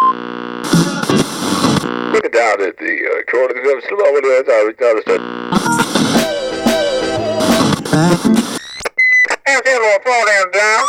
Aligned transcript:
Look 0.00 0.14
it 2.24 2.32
down 2.32 2.62
at 2.62 2.78
the 2.78 2.94
uh, 3.02 3.22
corner 3.28 3.50
of 3.50 3.64
the 3.64 3.82
slow 3.88 4.06
over 4.06 4.20
there. 4.20 4.44
Say 4.46 5.18
little 9.64 9.98
phone 10.04 10.26
down, 10.26 10.50
down. 10.52 10.84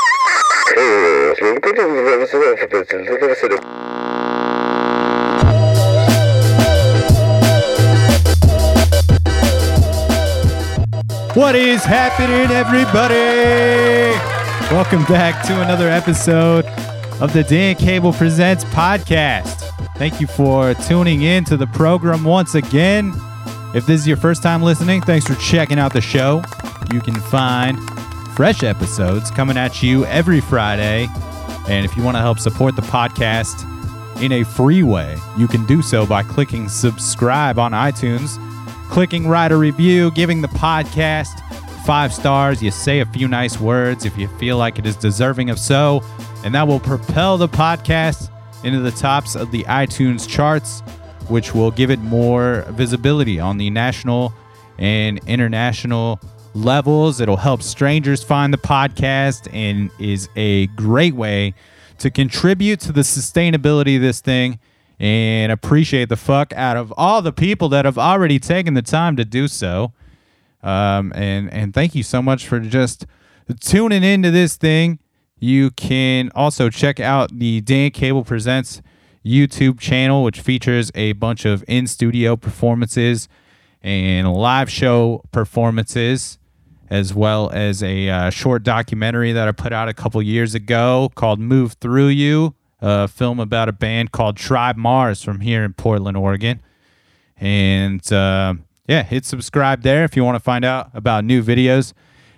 What 11.36 11.56
is 11.56 11.84
happening, 11.84 12.52
everybody? 12.52 13.16
Welcome 14.72 15.04
back 15.06 15.44
to 15.48 15.62
another 15.62 15.90
episode 15.90 16.66
of 17.22 17.34
the 17.34 17.44
Dan 17.44 17.76
Cable 17.76 18.14
Presents 18.14 18.64
podcast. 18.66 19.62
Thank 19.98 20.22
you 20.22 20.28
for 20.28 20.74
tuning 20.74 21.24
in 21.24 21.44
to 21.46 21.58
the 21.58 21.68
program 21.68 22.24
once 22.24 22.56
again. 22.56 23.14
If 23.76 23.86
this 23.86 24.02
is 24.02 24.08
your 24.08 24.18
first 24.18 24.42
time 24.42 24.64
listening, 24.64 25.02
thanks 25.02 25.28
for 25.28 25.36
checking 25.36 25.80
out 25.80 25.94
the 25.94 26.02
show. 26.02 26.42
You 26.94 27.02
can 27.02 27.16
find 27.16 27.78
fresh 28.36 28.64
episodes 28.64 29.32
coming 29.32 29.58
at 29.58 29.84
you 29.84 30.06
every 30.06 30.42
Friday. 30.42 31.08
And 31.68 31.86
if 31.86 31.96
you 31.96 32.04
want 32.04 32.16
to 32.18 32.22
help 32.22 32.40
support 32.40 32.76
the 32.76 32.82
podcast 32.84 33.66
in 34.22 34.32
a 34.32 34.44
free 34.44 34.84
way, 34.84 35.18
you 35.38 35.48
can 35.48 35.66
do 35.66 35.82
so 35.82 36.06
by 36.06 36.24
clicking 36.24 36.70
subscribe 36.70 37.60
on 37.60 37.74
iTunes 37.74 38.38
clicking 38.90 39.28
write 39.28 39.52
a 39.52 39.58
review, 39.58 40.12
giving 40.12 40.42
the 40.42 40.48
podcast 40.50 41.40
five 41.86 42.14
stars. 42.14 42.62
You 42.62 42.72
say 42.72 43.00
a 43.00 43.06
few 43.06 43.28
nice 43.28 43.60
words 43.60 44.04
if 44.04 44.18
you 44.18 44.28
feel 44.40 44.58
like 44.58 44.80
it 44.80 44.86
is 44.86 44.96
deserving 44.96 45.50
of 45.50 45.60
so, 45.60 46.04
and 46.44 46.56
that 46.56 46.68
will 46.68 46.80
propel 46.80 47.38
the 47.38 47.48
podcast 47.48 48.30
into 48.64 48.80
the 48.80 48.92
tops 48.92 49.36
of 49.36 49.52
the 49.52 49.64
iTunes 49.64 50.28
charts, 50.28 50.82
which 51.28 51.54
will 51.54 51.72
give 51.72 51.90
it 51.92 52.00
more 52.00 52.66
visibility 52.70 53.40
on 53.40 53.58
the 53.58 53.70
national 53.70 54.34
and 54.78 55.20
international 55.28 56.20
levels. 56.54 57.22
It'll 57.22 57.38
help 57.38 57.62
strangers 57.62 58.24
find 58.24 58.54
the 58.54 58.58
podcast 58.58 59.48
and 59.54 59.92
is 60.00 60.30
a 60.36 60.68
great 60.68 61.14
way 61.16 61.54
to 62.00 62.10
contribute 62.10 62.80
to 62.82 62.92
the 62.92 63.02
sustainability 63.02 63.98
of 63.98 64.02
this 64.02 64.22
thing 64.22 64.60
and 65.00 65.52
appreciate 65.52 66.10
the 66.10 66.18
fuck 66.18 66.54
out 66.54 66.76
of 66.78 66.94
all 66.98 67.22
the 67.22 67.32
people 67.32 67.70
that 67.70 67.86
have 67.86 67.98
already 67.98 68.40
taken 68.40 68.74
the 68.74 68.82
time 68.82 69.16
to 69.16 69.26
do 69.26 69.48
so. 69.48 69.94
Um, 70.62 71.14
and 71.16 71.52
and 71.54 71.74
thank 71.74 71.96
you 71.96 72.04
so 72.04 72.22
much 72.22 72.46
for 72.48 72.60
just 72.60 73.06
tuning 73.62 74.04
into 74.04 74.32
this 74.32 74.58
thing. 74.58 75.00
You 75.40 75.72
can 75.72 76.32
also 76.36 76.70
check 76.70 77.00
out 77.00 77.38
the 77.38 77.62
Dan 77.62 77.92
Cable 77.92 78.24
Presents 78.24 78.82
YouTube 79.26 79.80
channel, 79.80 80.24
which 80.24 80.42
features 80.42 80.92
a 80.96 81.14
bunch 81.14 81.46
of 81.46 81.64
in 81.68 81.88
studio 81.88 82.36
performances 82.36 83.28
and 83.82 84.34
live 84.34 84.70
show 84.70 85.24
performances, 85.32 86.38
as 86.90 87.14
well 87.14 87.50
as 87.52 87.82
a 87.84 88.10
uh, 88.10 88.30
short 88.30 88.64
documentary 88.64 89.32
that 89.32 89.48
I 89.48 89.52
put 89.52 89.72
out 89.72 89.88
a 89.88 89.94
couple 89.94 90.22
years 90.22 90.56
ago 90.56 91.12
called 91.16 91.40
Move 91.40 91.74
Through 91.74 92.08
You, 92.08 92.56
a 92.82 93.08
film 93.08 93.40
about 93.40 93.70
a 93.70 93.74
band 93.74 94.12
called 94.12 94.36
Tribe 94.36 94.76
Mars 94.76 95.24
from 95.24 95.40
here 95.42 95.64
in 95.64 95.74
Portland, 95.74 96.18
Oregon. 96.18 96.62
And 97.38 98.12
uh, 98.12 98.56
yeah, 98.88 99.04
hit 99.04 99.26
subscribe 99.26 99.84
there 99.84 100.04
if 100.04 100.18
you 100.18 100.24
want 100.24 100.36
to 100.36 100.42
find 100.42 100.66
out 100.66 100.90
about 100.94 101.24
new 101.24 101.44
videos. 101.44 101.94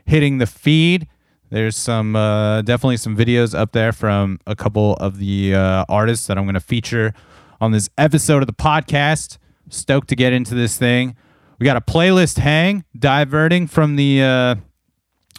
Hitting 0.06 0.40
the 0.40 0.48
feed, 0.48 1.08
there's 1.52 1.76
some 1.76 2.16
uh, 2.16 2.62
definitely 2.62 2.98
some 2.98 3.16
videos 3.16 3.54
up 3.54 3.74
there 3.74 3.92
from 3.92 4.40
a 4.48 4.56
couple 4.56 4.94
of 4.96 5.18
the 5.18 5.54
uh, 5.54 5.86
artists 5.90 6.28
that 6.28 6.38
I'm 6.38 6.46
going 6.46 6.56
to 6.56 6.62
feature 6.62 7.14
on 7.60 7.72
this 7.72 7.90
episode 7.98 8.42
of 8.42 8.48
the 8.48 8.54
podcast. 8.54 9.38
Stoked 9.70 10.08
to 10.10 10.16
get 10.16 10.32
into 10.34 10.56
this 10.56 10.78
thing. 10.78 11.16
We 11.60 11.66
got 11.66 11.78
a 11.78 11.82
playlist 11.82 12.40
hang, 12.40 12.86
diverting 12.98 13.68
from 13.68 13.98
the 13.98 14.24
uh, 14.24 14.56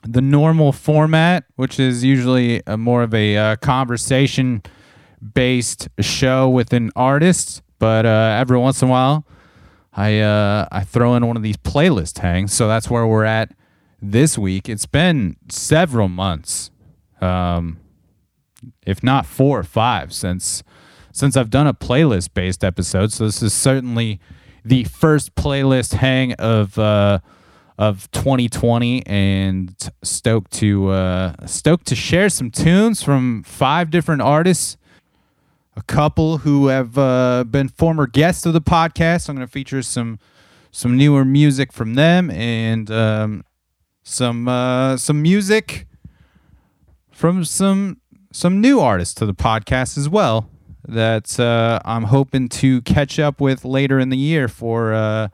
the 0.05 0.21
normal 0.21 0.73
format, 0.73 1.45
which 1.57 1.81
is 1.81 2.05
usually 2.05 2.63
more 2.77 3.03
of 3.03 3.15
a 3.15 3.37
uh, 3.37 3.57
conversation 3.57 4.63
based 5.35 5.89
show 5.99 6.49
with 6.49 6.75
an 6.75 6.91
artist, 6.95 7.63
but 7.79 8.05
uh, 8.05 8.37
every 8.39 8.59
once 8.59 8.83
in 8.83 8.89
a 8.89 8.91
while, 8.91 9.27
I 9.95 10.21
uh, 10.21 10.69
I 10.71 10.85
throw 10.85 11.15
in 11.15 11.27
one 11.27 11.39
of 11.39 11.43
these 11.43 11.57
playlist 11.57 12.19
hangs. 12.19 12.53
So 12.53 12.69
that's 12.69 12.91
where 12.91 13.07
we're 13.07 13.25
at 13.25 13.53
this 14.03 14.37
week. 14.37 14.69
It's 14.69 14.87
been 14.87 15.37
several 15.49 16.09
months, 16.09 16.71
um, 17.21 17.79
if 18.85 19.03
not 19.03 19.25
four 19.25 19.61
or 19.61 19.65
five, 19.65 20.13
since 20.13 20.63
since 21.13 21.37
I've 21.37 21.51
done 21.51 21.67
a 21.67 21.75
playlist 21.75 22.35
based 22.35 22.65
episode. 22.65 23.13
So 23.13 23.25
this 23.25 23.43
is 23.43 23.53
certainly 23.55 24.21
the 24.65 24.85
first 24.85 25.35
playlist 25.35 25.95
hang 25.95 26.33
of 26.35 26.79
uh, 26.79 27.21
of 27.79 28.11
2020, 28.11 29.07
and 29.07 29.75
stoked 30.03 30.53
to 30.55 30.89
uh, 30.89 31.47
stoked 31.47 31.87
to 31.87 31.95
share 31.95 32.29
some 32.29 32.51
tunes 32.51 33.03
from 33.03 33.43
five 33.45 33.91
different 33.91 34.23
artists 34.23 34.77
a 35.77 35.83
couple 35.83 36.39
who 36.39 36.67
have 36.67 36.99
uh, 36.99 37.45
been 37.45 37.69
former 37.69 38.07
guests 38.07 38.45
of 38.45 38.53
the 38.53 38.61
podcast. 38.61 39.29
I'm 39.29 39.37
going 39.37 39.47
to 39.47 39.51
feature 39.51 39.83
some 39.83 40.19
some 40.71 40.97
newer 40.97 41.25
music 41.25 41.73
from 41.73 41.95
them 41.95 42.31
and 42.31 42.91
um, 42.91 43.45
some 44.03 44.49
uh, 44.49 44.97
some 44.97 45.23
music 45.23 45.87
from 47.11 47.45
some 47.45 48.01
some 48.33 48.61
new 48.61 48.81
artists 48.81 49.15
to 49.15 49.27
the 49.27 49.35
podcast 49.35 49.97
as 49.97 50.09
well. 50.09 50.49
That 50.87 51.39
uh, 51.39 51.79
I'm 51.85 52.05
hoping 52.05 52.49
to 52.49 52.83
catch 52.83 53.19
up 53.19 53.41
with 53.41 53.65
later 53.65 54.01
in 54.01 54.09
the 54.09 54.17
year 54.17 54.49
for 54.49 54.93
uh, 54.93 55.29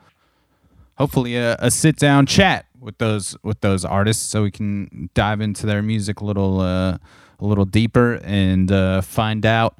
hopefully 0.99 1.37
a, 1.37 1.57
a 1.59 1.71
sit 1.71 1.97
down 1.97 2.27
chat 2.27 2.67
with 2.78 2.99
those 2.99 3.37
with 3.43 3.61
those 3.62 3.84
artists, 3.84 4.23
so 4.23 4.43
we 4.43 4.51
can 4.51 5.09
dive 5.15 5.41
into 5.41 5.65
their 5.65 5.81
music 5.81 6.21
a 6.21 6.25
little 6.25 6.61
uh, 6.61 6.99
a 7.41 7.47
little 7.47 7.65
deeper 7.65 8.21
and 8.23 8.71
uh, 8.71 9.01
find 9.01 9.47
out 9.47 9.77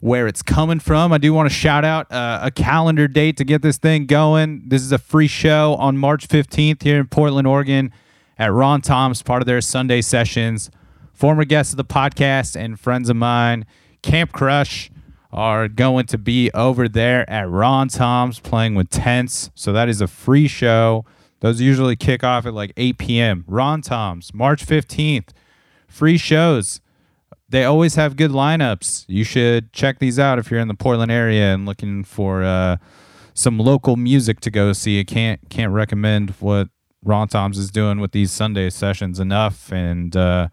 where 0.00 0.28
it's 0.28 0.42
coming 0.42 0.78
from. 0.78 1.12
I 1.12 1.18
do 1.18 1.34
want 1.34 1.48
to 1.48 1.54
shout 1.54 1.84
out 1.84 2.12
uh, 2.12 2.38
a 2.40 2.52
calendar 2.52 3.08
date 3.08 3.36
to 3.38 3.44
get 3.44 3.62
this 3.62 3.78
thing 3.78 4.06
going. 4.06 4.62
This 4.68 4.82
is 4.82 4.92
a 4.92 4.98
free 4.98 5.26
show 5.26 5.74
on 5.74 5.98
March 5.98 6.28
15th 6.28 6.84
here 6.84 7.00
in 7.00 7.08
Portland, 7.08 7.48
Oregon 7.48 7.92
at 8.38 8.50
Rontoms, 8.50 9.24
part 9.24 9.42
of 9.42 9.46
their 9.46 9.60
Sunday 9.60 10.00
sessions. 10.00 10.70
Former 11.12 11.44
guests 11.44 11.72
of 11.72 11.76
the 11.76 11.84
podcast 11.84 12.54
and 12.54 12.78
friends 12.78 13.08
of 13.08 13.16
mine, 13.16 13.66
Camp 14.02 14.32
Crush, 14.32 14.90
are 15.32 15.68
going 15.68 16.06
to 16.06 16.18
be 16.18 16.50
over 16.52 16.88
there 16.88 17.28
at 17.28 17.46
Rontoms 17.48 18.42
playing 18.42 18.74
with 18.74 18.88
tents. 18.88 19.50
So 19.54 19.72
that 19.72 19.88
is 19.88 20.00
a 20.00 20.06
free 20.06 20.48
show. 20.48 21.04
Those 21.40 21.60
usually 21.60 21.96
kick 21.96 22.24
off 22.24 22.46
at 22.46 22.54
like 22.54 22.72
8 22.76 22.98
p.m. 22.98 23.44
Rontoms, 23.48 24.32
March 24.32 24.64
15th. 24.64 25.30
Free 25.88 26.18
shows 26.18 26.80
they 27.48 27.64
always 27.64 27.94
have 27.94 28.16
good 28.16 28.30
lineups. 28.30 29.04
You 29.08 29.24
should 29.24 29.72
check 29.72 29.98
these 29.98 30.18
out 30.18 30.38
if 30.38 30.50
you're 30.50 30.60
in 30.60 30.68
the 30.68 30.74
Portland 30.74 31.10
area 31.10 31.54
and 31.54 31.64
looking 31.64 32.04
for 32.04 32.44
uh, 32.44 32.76
some 33.34 33.58
local 33.58 33.96
music 33.96 34.40
to 34.40 34.50
go 34.50 34.72
see. 34.72 35.00
I 35.00 35.04
can't 35.04 35.40
can't 35.48 35.72
recommend 35.72 36.30
what 36.40 36.68
Rontoms 37.04 37.56
is 37.56 37.70
doing 37.70 38.00
with 38.00 38.12
these 38.12 38.32
Sunday 38.32 38.70
sessions 38.70 39.20
enough. 39.20 39.72
And 39.72 40.16
uh, 40.16 40.48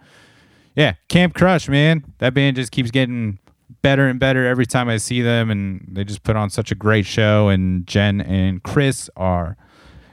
yeah, 0.76 0.94
Camp 1.08 1.34
Crush, 1.34 1.68
man, 1.68 2.04
that 2.20 2.34
band 2.34 2.56
just 2.56 2.72
keeps 2.72 2.92
getting 2.92 3.40
better 3.82 4.08
and 4.08 4.20
better 4.20 4.46
every 4.46 4.66
time 4.66 4.90
I 4.90 4.98
see 4.98 5.22
them, 5.22 5.50
and 5.50 5.86
they 5.92 6.04
just 6.04 6.24
put 6.24 6.36
on 6.36 6.50
such 6.50 6.72
a 6.72 6.76
great 6.76 7.06
show. 7.06 7.50
And 7.50 7.86
Jen 7.88 8.22
and 8.22 8.64
Chris 8.64 9.10
are 9.16 9.58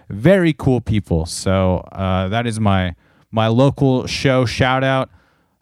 very 0.09 0.53
cool 0.53 0.81
people. 0.81 1.27
So 1.27 1.79
uh, 1.93 2.29
that 2.29 2.47
is 2.47 2.61
my 2.61 2.95
my 3.31 3.49
local 3.49 4.07
show 4.07 4.45
shout 4.45 4.85
out. 4.85 5.11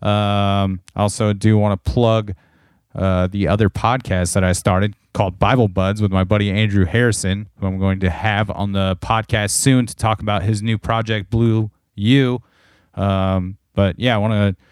Um, 0.03 0.81
I 0.97 1.03
also, 1.03 1.33
do 1.33 1.59
want 1.59 1.85
to 1.85 1.91
plug 1.91 2.33
uh, 2.95 3.27
the 3.29 3.47
other 3.49 3.71
podcast 3.71 4.35
that 4.35 4.45
I 4.45 4.53
started 4.53 4.95
called 5.13 5.39
Bible 5.39 5.69
Buds 5.69 6.01
with 6.01 6.11
my 6.11 6.25
buddy 6.25 6.51
Andrew 6.51 6.85
Harrison, 6.85 7.49
who 7.59 7.67
I'm 7.67 7.79
going 7.79 8.01
to 8.01 8.11
have 8.11 8.51
on 8.51 8.73
the 8.73 8.97
podcast 9.01 9.51
soon 9.51 9.87
to 9.87 9.95
talk 9.95 10.21
about 10.21 10.43
his 10.43 10.63
new 10.63 10.79
project, 10.79 11.31
Blue 11.31 11.71
U. 11.97 12.43
Um, 12.95 13.59
but 13.75 13.99
yeah, 13.99 14.15
I 14.15 14.19
want 14.19 14.57
to 14.57 14.63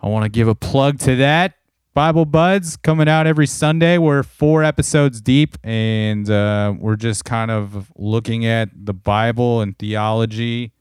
I 0.00 0.08
want 0.08 0.24
to 0.24 0.28
give 0.28 0.48
a 0.48 0.54
plug 0.54 0.98
to 1.00 1.16
that. 1.16 1.54
Bible 1.94 2.24
Buds 2.24 2.78
coming 2.78 3.06
out 3.06 3.26
every 3.26 3.46
Sunday. 3.46 3.98
We're 3.98 4.22
four 4.22 4.64
episodes 4.64 5.20
deep, 5.20 5.58
and 5.62 6.28
uh, 6.30 6.74
we're 6.78 6.96
just 6.96 7.26
kind 7.26 7.50
of 7.50 7.92
looking 7.96 8.46
at 8.46 8.70
the 8.74 8.94
Bible 8.94 9.60
and 9.60 9.78
theology 9.78 10.72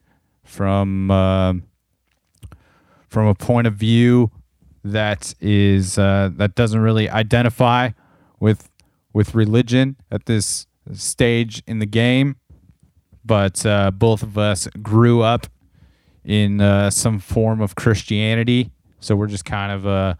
from 0.45 1.11
uh, 1.11 1.53
from 3.09 3.27
a 3.27 3.35
point 3.35 3.67
of 3.67 3.75
view 3.75 4.31
that 4.83 5.33
is 5.39 5.97
uh, 5.97 6.29
that 6.33 6.55
doesn't 6.55 6.79
really 6.79 7.09
identify 7.09 7.89
with 8.39 8.69
with 9.13 9.35
religion 9.35 9.97
at 10.11 10.25
this 10.25 10.67
stage 10.93 11.61
in 11.67 11.79
the 11.79 11.85
game, 11.85 12.37
but 13.23 13.65
uh, 13.65 13.91
both 13.91 14.23
of 14.23 14.37
us 14.37 14.67
grew 14.81 15.21
up 15.21 15.47
in 16.23 16.61
uh, 16.61 16.89
some 16.89 17.19
form 17.19 17.61
of 17.61 17.75
Christianity, 17.75 18.71
so 18.99 19.15
we're 19.15 19.27
just 19.27 19.45
kind 19.45 19.71
of 19.71 19.87
uh, 19.87 20.15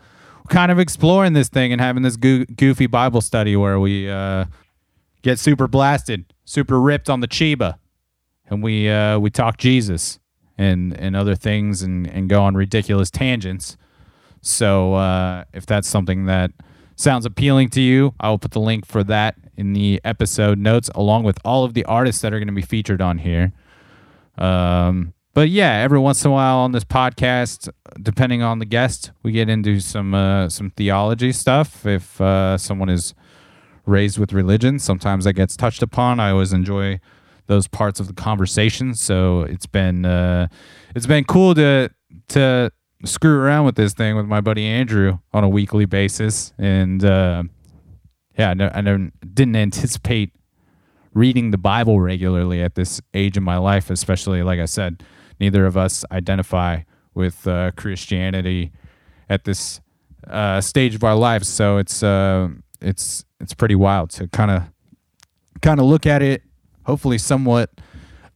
kind 0.49 0.71
of 0.71 0.79
exploring 0.79 1.33
this 1.33 1.49
thing 1.49 1.71
and 1.71 1.81
having 1.81 2.03
this 2.03 2.17
goo- 2.17 2.45
goofy 2.45 2.87
Bible 2.87 3.21
study 3.21 3.55
where 3.55 3.79
we 3.79 4.09
uh, 4.09 4.45
get 5.21 5.39
super 5.39 5.67
blasted, 5.67 6.25
super 6.45 6.79
ripped 6.79 7.09
on 7.09 7.21
the 7.21 7.27
Chiba, 7.27 7.77
and 8.47 8.61
we 8.61 8.89
uh, 8.89 9.19
we 9.19 9.29
talk 9.29 9.57
Jesus 9.57 10.19
and 10.57 10.95
and 10.97 11.15
other 11.15 11.35
things 11.35 11.81
and 11.81 12.07
and 12.07 12.29
go 12.29 12.43
on 12.43 12.55
ridiculous 12.55 13.09
tangents. 13.09 13.77
So 14.41 14.95
uh, 14.95 15.45
if 15.53 15.65
that's 15.65 15.87
something 15.87 16.25
that 16.25 16.51
sounds 16.95 17.25
appealing 17.25 17.69
to 17.69 17.81
you, 17.81 18.13
I 18.19 18.29
will 18.29 18.39
put 18.39 18.51
the 18.51 18.59
link 18.59 18.85
for 18.85 19.03
that 19.05 19.35
in 19.55 19.73
the 19.73 20.01
episode 20.03 20.57
notes, 20.57 20.89
along 20.95 21.23
with 21.23 21.37
all 21.45 21.63
of 21.63 21.73
the 21.73 21.85
artists 21.85 22.21
that 22.21 22.33
are 22.33 22.39
going 22.39 22.47
to 22.47 22.53
be 22.53 22.61
featured 22.61 23.01
on 23.01 23.19
here. 23.19 23.53
Um, 24.37 25.13
but 25.33 25.49
yeah, 25.49 25.75
every 25.77 25.99
once 25.99 26.25
in 26.25 26.31
a 26.31 26.33
while 26.33 26.57
on 26.57 26.71
this 26.71 26.83
podcast, 26.83 27.69
depending 28.01 28.41
on 28.41 28.59
the 28.59 28.65
guest, 28.65 29.11
we 29.23 29.31
get 29.31 29.49
into 29.49 29.79
some 29.79 30.13
uh, 30.13 30.49
some 30.49 30.71
theology 30.71 31.31
stuff. 31.31 31.85
If 31.85 32.19
uh, 32.19 32.57
someone 32.57 32.89
is 32.89 33.13
raised 33.85 34.17
with 34.17 34.33
religion, 34.33 34.79
sometimes 34.79 35.25
that 35.25 35.33
gets 35.33 35.55
touched 35.55 35.81
upon. 35.81 36.19
I 36.19 36.31
always 36.31 36.51
enjoy 36.51 36.99
those 37.47 37.67
parts 37.67 37.99
of 37.99 38.07
the 38.07 38.13
conversation. 38.13 38.93
So 38.93 39.41
it's 39.41 39.65
been 39.65 40.05
uh, 40.05 40.47
it's 40.95 41.07
been 41.07 41.23
cool 41.23 41.55
to 41.55 41.89
to 42.29 42.71
screw 43.03 43.39
around 43.39 43.65
with 43.65 43.75
this 43.75 43.93
thing 43.93 44.15
with 44.15 44.25
my 44.25 44.41
buddy 44.41 44.65
Andrew 44.65 45.19
on 45.33 45.43
a 45.43 45.49
weekly 45.49 45.85
basis, 45.85 46.53
and 46.57 47.03
uh, 47.03 47.43
yeah, 48.37 48.53
I, 48.59 48.79
I 48.79 48.81
didn't 48.81 49.55
anticipate 49.55 50.33
reading 51.13 51.51
the 51.51 51.57
Bible 51.57 51.99
regularly 51.99 52.61
at 52.61 52.75
this 52.75 53.01
age 53.13 53.37
in 53.37 53.43
my 53.43 53.57
life, 53.57 53.89
especially 53.89 54.43
like 54.43 54.59
I 54.59 54.65
said 54.65 55.03
neither 55.39 55.65
of 55.65 55.75
us 55.75 56.05
identify 56.11 56.81
with 57.13 57.45
uh, 57.47 57.71
Christianity 57.75 58.71
at 59.29 59.43
this 59.43 59.81
uh, 60.27 60.61
stage 60.61 60.95
of 60.95 61.03
our 61.03 61.15
lives. 61.15 61.49
So 61.49 61.77
it's 61.77 62.03
uh, 62.03 62.49
it's 62.79 63.25
it's 63.39 63.53
pretty 63.53 63.75
wild 63.75 64.11
to 64.11 64.27
kind 64.27 64.51
of 64.51 64.63
kind 65.61 65.79
of 65.79 65.87
look 65.87 66.05
at 66.05 66.21
it, 66.21 66.43
hopefully 66.85 67.17
somewhat 67.17 67.71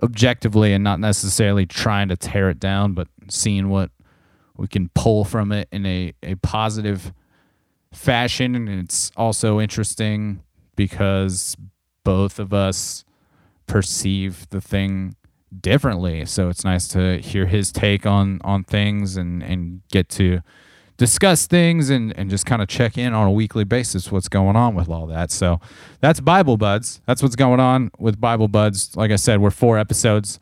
objectively, 0.03 0.73
and 0.73 0.83
not 0.83 0.99
necessarily 0.99 1.65
trying 1.65 2.09
to 2.09 2.17
tear 2.17 2.49
it 2.49 2.59
down, 2.59 2.93
but 2.93 3.07
seeing 3.29 3.69
what 3.69 3.91
we 4.57 4.67
can 4.67 4.89
pull 4.95 5.23
from 5.23 5.51
it 5.51 5.67
in 5.71 5.85
a, 5.85 6.13
a 6.23 6.35
positive 6.35 7.13
fashion. 7.91 8.55
And 8.55 8.69
it's 8.69 9.11
also 9.15 9.59
interesting 9.59 10.41
because 10.75 11.55
both 12.03 12.39
of 12.39 12.53
us 12.53 13.03
perceive 13.67 14.47
the 14.49 14.61
thing 14.61 15.15
differently. 15.61 16.25
So 16.25 16.49
it's 16.49 16.63
nice 16.63 16.87
to 16.89 17.19
hear 17.19 17.45
his 17.45 17.71
take 17.71 18.05
on 18.05 18.39
on 18.43 18.63
things 18.63 19.15
and 19.15 19.41
and 19.41 19.81
get 19.91 20.09
to 20.09 20.41
discuss 20.97 21.45
things 21.45 21.89
and, 21.89 22.17
and 22.17 22.29
just 22.29 22.45
kind 22.45 22.61
of 22.61 22.67
check 22.69 22.97
in 22.97 23.13
on 23.13 23.27
a 23.27 23.31
weekly 23.31 23.65
basis 23.65 24.11
what's 24.11 24.29
going 24.29 24.55
on 24.55 24.75
with 24.75 24.89
all 24.89 25.05
that. 25.07 25.29
So 25.29 25.59
that's 25.99 26.21
Bible 26.21 26.55
Buds. 26.55 27.01
That's 27.05 27.21
what's 27.21 27.35
going 27.35 27.59
on 27.59 27.91
with 27.99 28.19
Bible 28.19 28.47
Buds. 28.47 28.95
Like 28.95 29.11
I 29.11 29.17
said, 29.17 29.41
we're 29.41 29.51
four 29.51 29.77
episodes 29.77 30.39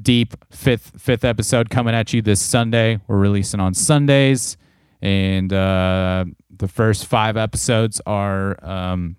deep. 0.00 0.34
Fifth 0.50 0.92
fifth 1.00 1.24
episode 1.24 1.70
coming 1.70 1.94
at 1.94 2.12
you 2.12 2.22
this 2.22 2.40
Sunday. 2.40 3.00
We're 3.06 3.18
releasing 3.18 3.60
on 3.60 3.74
Sundays, 3.74 4.56
and 5.00 5.52
uh, 5.52 6.24
the 6.56 6.68
first 6.68 7.06
five 7.06 7.36
episodes 7.36 8.00
are 8.06 8.62
um, 8.64 9.16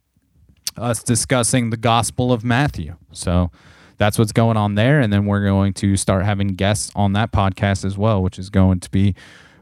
us 0.77 1.03
discussing 1.03 1.69
the 1.69 1.77
Gospel 1.77 2.31
of 2.31 2.43
Matthew. 2.43 2.95
So 3.11 3.51
that's 3.97 4.17
what's 4.17 4.31
going 4.31 4.57
on 4.57 4.75
there. 4.75 4.99
And 4.99 5.11
then 5.13 5.25
we're 5.25 5.45
going 5.45 5.73
to 5.73 5.95
start 5.95 6.25
having 6.25 6.49
guests 6.49 6.91
on 6.95 7.13
that 7.13 7.31
podcast 7.31 7.85
as 7.85 7.97
well, 7.97 8.23
which 8.23 8.39
is 8.39 8.49
going 8.49 8.79
to 8.79 8.89
be 8.89 9.13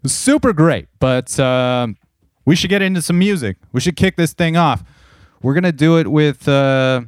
super 0.05 0.53
great. 0.53 0.87
But 0.99 1.37
uh, 1.39 1.87
we 2.45 2.55
should 2.55 2.69
get 2.69 2.81
into 2.81 3.01
some 3.01 3.19
music. 3.19 3.57
We 3.73 3.81
should 3.81 3.95
kick 3.95 4.15
this 4.15 4.33
thing 4.33 4.57
off. 4.57 4.83
We're 5.41 5.53
gonna 5.53 5.71
do 5.71 5.97
it 5.97 6.07
with 6.07 6.47
uh, 6.47 7.01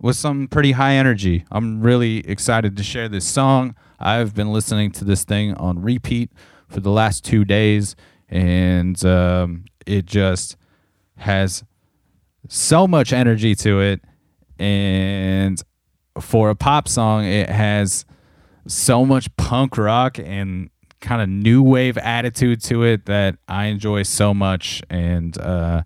with 0.00 0.16
some 0.16 0.48
pretty 0.48 0.72
high 0.72 0.94
energy. 0.94 1.44
I'm 1.50 1.80
really 1.80 2.18
excited 2.28 2.76
to 2.76 2.82
share 2.82 3.08
this 3.08 3.26
song. 3.26 3.74
I've 3.98 4.34
been 4.34 4.52
listening 4.52 4.92
to 4.92 5.04
this 5.04 5.24
thing 5.24 5.54
on 5.54 5.82
repeat 5.82 6.30
for 6.68 6.80
the 6.80 6.90
last 6.90 7.24
two 7.24 7.44
days, 7.44 7.96
and 8.28 9.02
um, 9.04 9.64
it 9.86 10.06
just 10.06 10.56
has 11.16 11.64
so 12.48 12.86
much 12.86 13.12
energy 13.12 13.54
to 13.56 13.80
it. 13.80 14.00
And 14.58 15.60
for 16.20 16.50
a 16.50 16.56
pop 16.56 16.88
song, 16.88 17.24
it 17.24 17.48
has 17.48 18.04
so 18.66 19.04
much 19.04 19.34
punk 19.36 19.78
rock 19.78 20.18
and 20.18 20.70
kind 21.00 21.22
of 21.22 21.28
new 21.28 21.62
wave 21.62 21.96
attitude 21.98 22.62
to 22.64 22.82
it 22.82 23.06
that 23.06 23.36
I 23.48 23.66
enjoy 23.66 24.02
so 24.02 24.34
much, 24.34 24.82
and 24.90 25.36
uh, 25.38 25.82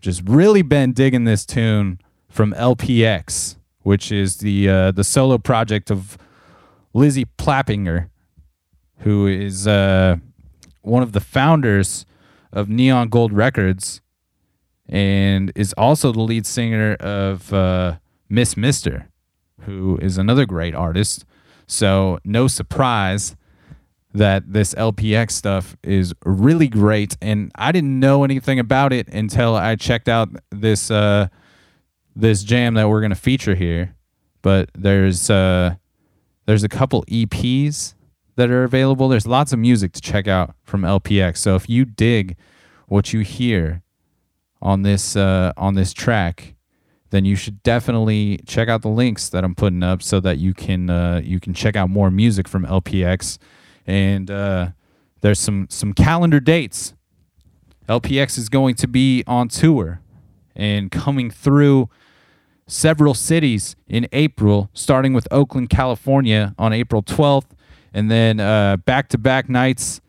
just 0.00 0.22
really 0.26 0.62
been 0.62 0.92
digging 0.92 1.24
this 1.24 1.46
tune 1.46 2.00
from 2.34 2.52
LPX, 2.54 3.56
which 3.82 4.10
is 4.10 4.38
the 4.38 4.68
uh, 4.68 4.90
the 4.90 5.04
solo 5.04 5.38
project 5.38 5.88
of 5.88 6.18
Lizzie 6.92 7.26
Plappinger, 7.38 8.10
who 8.98 9.28
is 9.28 9.68
uh, 9.68 10.16
one 10.82 11.04
of 11.04 11.12
the 11.12 11.20
founders 11.20 12.04
of 12.52 12.68
Neon 12.68 13.08
Gold 13.08 13.32
Records, 13.32 14.00
and 14.88 15.52
is 15.54 15.72
also 15.74 16.10
the 16.10 16.20
lead 16.20 16.44
singer 16.44 16.94
of 16.94 17.52
uh, 17.52 17.98
MS 18.28 18.56
MR 18.56 19.06
who 19.60 19.96
is 20.02 20.18
another 20.18 20.44
great 20.44 20.74
artist. 20.74 21.24
So, 21.68 22.18
no 22.24 22.48
surprise 22.48 23.36
that 24.12 24.52
this 24.52 24.74
LPX 24.74 25.30
stuff 25.30 25.76
is 25.82 26.12
really 26.24 26.68
great. 26.68 27.16
And 27.22 27.50
I 27.54 27.72
didn't 27.72 27.98
know 27.98 28.24
anything 28.24 28.58
about 28.58 28.92
it 28.92 29.08
until 29.08 29.56
I 29.56 29.76
checked 29.76 30.08
out 30.08 30.28
this 30.50 30.90
uh, 30.90 31.28
this 32.16 32.42
jam 32.42 32.74
that 32.74 32.88
we're 32.88 33.00
gonna 33.00 33.14
feature 33.14 33.54
here. 33.54 33.94
But 34.42 34.70
there's 34.74 35.30
uh, 35.30 35.76
there's 36.46 36.64
a 36.64 36.68
couple 36.68 37.04
EPs 37.04 37.94
that 38.36 38.50
are 38.50 38.64
available. 38.64 39.08
There's 39.08 39.26
lots 39.26 39.52
of 39.52 39.58
music 39.58 39.92
to 39.92 40.00
check 40.00 40.28
out 40.28 40.54
from 40.62 40.82
LPX. 40.82 41.38
So 41.38 41.54
if 41.54 41.68
you 41.68 41.84
dig 41.84 42.36
what 42.88 43.12
you 43.12 43.20
hear 43.20 43.82
on 44.60 44.82
this 44.82 45.16
uh, 45.16 45.52
on 45.56 45.74
this 45.74 45.92
track, 45.92 46.54
then 47.10 47.24
you 47.24 47.36
should 47.36 47.62
definitely 47.62 48.40
check 48.46 48.68
out 48.68 48.82
the 48.82 48.88
links 48.88 49.28
that 49.28 49.44
I'm 49.44 49.54
putting 49.54 49.82
up 49.82 50.02
so 50.02 50.20
that 50.20 50.38
you 50.38 50.52
can 50.54 50.90
uh, 50.90 51.20
you 51.22 51.40
can 51.40 51.54
check 51.54 51.76
out 51.76 51.90
more 51.90 52.10
music 52.10 52.48
from 52.48 52.66
LPX. 52.66 53.38
And 53.86 54.30
uh, 54.30 54.70
there's 55.20 55.38
some 55.38 55.66
some 55.70 55.92
calendar 55.92 56.40
dates. 56.40 56.94
LPX 57.88 58.38
is 58.38 58.48
going 58.48 58.74
to 58.76 58.88
be 58.88 59.22
on 59.26 59.48
tour 59.48 60.00
and 60.56 60.90
coming 60.90 61.30
through 61.30 61.90
several 62.66 63.14
cities 63.14 63.76
in 63.86 64.08
April, 64.12 64.70
starting 64.72 65.12
with 65.12 65.28
Oakland, 65.30 65.70
California 65.70 66.54
on 66.58 66.72
April 66.72 67.02
12th, 67.02 67.50
and 67.92 68.10
then 68.10 68.38
back 68.84 69.08
to 69.10 69.18
back 69.18 69.48
nights 69.48 70.00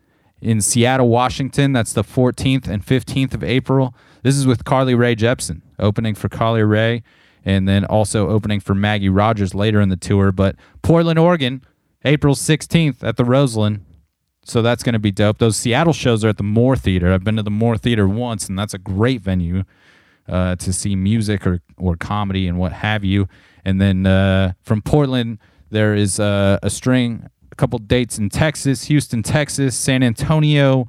in 0.42 0.62
Seattle, 0.62 1.10
Washington. 1.10 1.74
That's 1.74 1.94
the 1.94 2.04
14th 2.04 2.68
and 2.68 2.86
15th 2.86 3.34
of 3.34 3.44
April. 3.44 3.94
This 4.24 4.36
is 4.36 4.48
with 4.48 4.64
Carly 4.66 4.96
Rae 4.96 5.16
Jepsen 5.16 5.62
opening 5.80 6.16
for 6.16 6.30
Carly 6.30 6.64
Rae 6.64 7.04
and 7.44 7.68
then 7.68 7.86
also 7.86 8.30
opening 8.30 8.60
for 8.60 8.74
Maggie 8.74 9.10
Rogers 9.10 9.54
later 9.54 9.80
in 9.80 9.90
the 9.90 9.96
tour. 9.96 10.32
But 10.32 10.56
Portland, 10.82 11.20
Oregon, 11.20 11.64
April 12.04 12.34
16th 12.34 13.04
at 13.04 13.18
the 13.18 13.26
Roseland. 13.26 13.86
So 14.44 14.62
that's 14.62 14.84
going 14.84 14.94
to 14.94 15.00
be 15.00 15.12
dope. 15.12 15.38
Those 15.40 15.58
Seattle 15.58 15.94
shows 15.94 16.24
are 16.24 16.30
at 16.30 16.38
the 16.38 16.44
Moore 16.44 16.76
Theater. 16.76 17.12
I've 17.12 17.24
been 17.24 17.36
to 17.36 17.44
the 17.44 17.52
Moore 17.52 17.78
Theater 17.78 18.08
once, 18.08 18.48
and 18.48 18.58
that's 18.58 18.74
a 18.74 18.80
great 18.80 19.22
venue 19.22 19.64
uh, 20.28 20.56
to 20.56 20.74
see 20.74 20.96
music 20.96 21.46
or, 21.46 21.62
or 21.78 21.96
comedy 21.96 22.48
and 22.48 22.58
what 22.58 22.72
have 22.72 23.04
you. 23.04 23.28
And 23.64 23.82
then 23.82 24.06
uh, 24.06 24.54
from 24.62 24.82
Portland, 24.82 25.40
there 25.70 25.96
is 25.96 26.20
uh, 26.20 26.60
a 26.62 26.70
string, 26.70 27.28
a 27.52 27.56
couple 27.56 27.80
dates 27.80 28.18
in 28.18 28.30
Texas, 28.30 28.86
Houston, 28.86 29.24
Texas, 29.24 29.76
San 29.76 30.04
Antonio, 30.04 30.88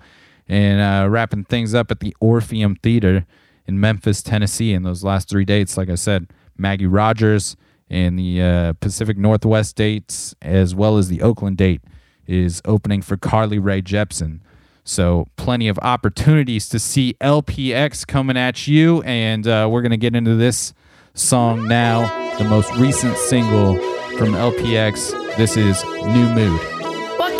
and 0.49 0.81
uh, 0.81 1.09
wrapping 1.09 1.45
things 1.45 1.75
up 1.75 1.91
at 1.91 2.01
the 2.01 2.15
Orpheum 2.21 2.77
Theater 2.77 3.27
in 3.67 3.81
Memphis, 3.81 4.23
Tennessee. 4.23 4.73
And 4.75 4.85
those 4.85 5.03
last 5.03 5.29
three 5.29 5.45
dates, 5.45 5.77
like 5.77 5.91
I 5.91 5.97
said, 5.97 6.29
Maggie 6.57 6.87
Rogers 6.87 7.57
and 7.89 8.19
the 8.19 8.43
uh, 8.43 8.73
Pacific 8.75 9.17
Northwest 9.17 9.77
dates, 9.77 10.35
as 10.43 10.75
well 10.75 10.99
as 10.99 11.09
the 11.09 11.23
Oakland 11.23 11.57
date, 11.57 11.83
is 12.27 12.61
opening 12.65 13.03
for 13.03 13.17
Carly 13.17 13.59
Rae 13.59 13.83
Jepsen. 13.83 14.41
So 14.87 15.27
plenty 15.35 15.67
of 15.67 15.79
opportunities 15.81 16.69
to 16.69 16.79
see 16.79 17.17
LPX 17.21 18.07
coming 18.07 18.37
at 18.37 18.69
you, 18.69 19.03
and 19.03 19.47
uh, 19.47 19.69
we're 19.71 19.83
gonna 19.83 19.97
get 19.97 20.15
into 20.15 20.37
this 20.37 20.73
song 21.13 21.67
now, 21.67 22.07
the 22.39 22.45
most 22.45 22.73
recent 22.77 23.17
single 23.19 23.75
from 24.17 24.33
LPX. 24.33 25.11
This 25.37 25.57
is 25.57 25.83
New 25.85 26.29
Mood. 26.33 26.61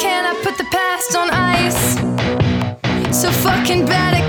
Can't 0.01 0.27
I 0.27 0.35
put 0.43 0.59
the 0.59 0.65
past 0.65 1.17
on 1.17 1.31
ice? 1.31 1.97
So 3.17 3.31
fucking 3.31 3.87
bad 3.87 4.26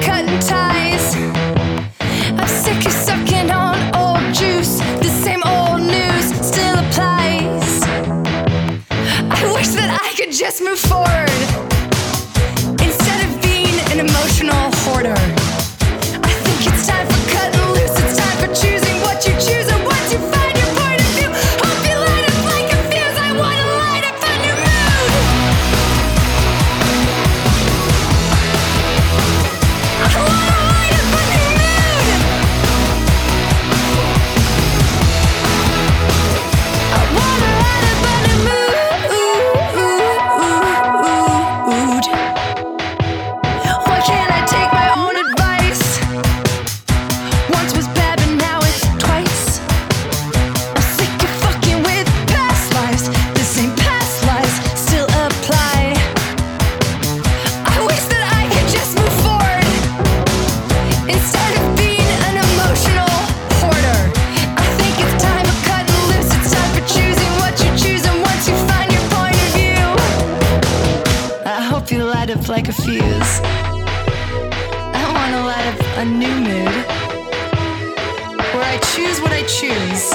I 78.67 78.77
choose 78.93 79.21
what 79.21 79.31
I 79.31 79.43
choose. 79.43 80.12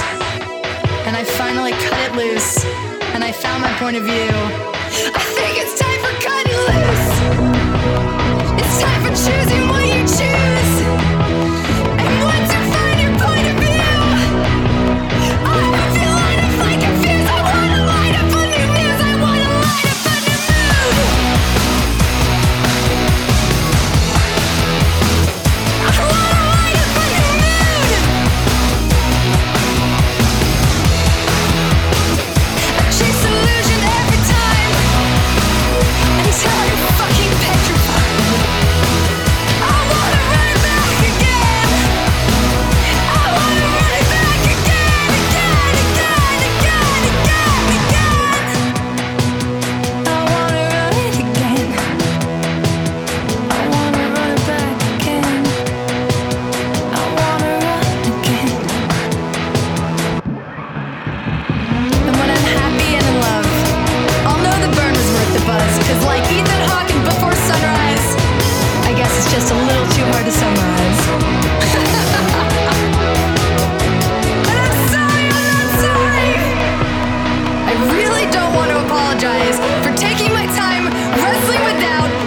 And 1.07 1.15
I 1.17 1.23
finally 1.23 1.71
cut 1.71 1.99
it 2.05 2.15
loose. 2.15 2.63
And 3.13 3.23
I 3.23 3.31
found 3.31 3.63
my 3.63 3.73
point 3.79 3.97
of 3.97 4.03
view. 4.03 4.29
I 5.19 5.23
think 5.35 5.53
it's 5.57 5.75
time 5.83 5.99
for 6.05 6.13
cutting 6.25 6.59
loose. 6.69 7.07
It's 8.61 8.75
time 8.79 9.01
for 9.05 9.13
choosing 9.25 9.63
what 9.69 9.85
you 9.93 10.03
choose. 10.17 10.72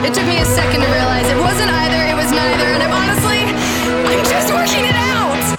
It 0.07 0.15
took 0.15 0.27
me 0.27 0.39
a 0.39 0.45
second 0.45 0.83
to 0.83 0.87
realize 0.87 1.27
it 1.29 1.41
wasn't 1.41 1.69
either, 1.69 2.01
it 2.13 2.15
was 2.15 2.31
neither. 2.31 2.69
And 2.75 2.81
I'm 2.81 2.93
honestly, 2.93 3.43
I'm 3.43 4.23
just 4.25 4.53
working 4.55 4.85
it 4.85 4.95
out. 4.95 5.59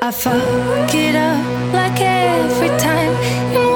I 0.00 0.10
fuck 0.10 0.94
it 0.94 1.14
up 1.14 1.74
like 1.74 2.00
every 2.00 2.72
time. 2.78 3.12
And 3.52 3.66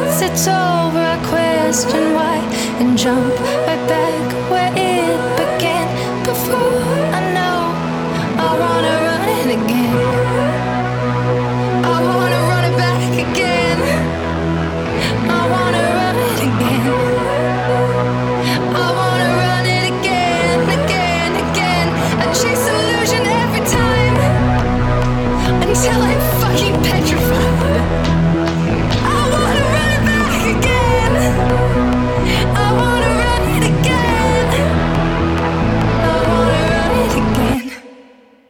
once 0.00 0.22
it's 0.22 0.48
over, 0.48 1.04
I 1.04 1.20
question 1.28 2.14
why 2.14 2.38
and 2.80 2.96
jump 2.96 3.38
right 3.68 3.84
back 3.92 4.50
where 4.50 4.72
it 4.74 5.37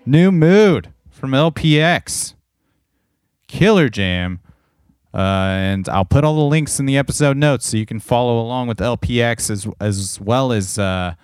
New 0.09 0.33
Mood 0.33 0.91
from 1.11 1.33
LPX. 1.33 2.35
Killer 3.47 3.91
Jam. 3.91 4.41
Uh, 5.13 5.19
and 5.19 5.87
I'll 5.89 6.07
put 6.07 6.25
all 6.25 6.35
the 6.37 6.43
links 6.43 6.81
in 6.81 6.87
the 6.87 6.97
episode 6.97 7.37
notes 7.37 7.67
so 7.67 7.77
you 7.77 7.85
can 7.85 8.01
follow 8.01 8.41
along 8.41 8.69
with 8.69 8.79
LPX 8.79 9.51
as 9.51 9.69
as 9.81 10.19
well 10.21 10.53
as 10.53 10.79
uh, 10.79 11.15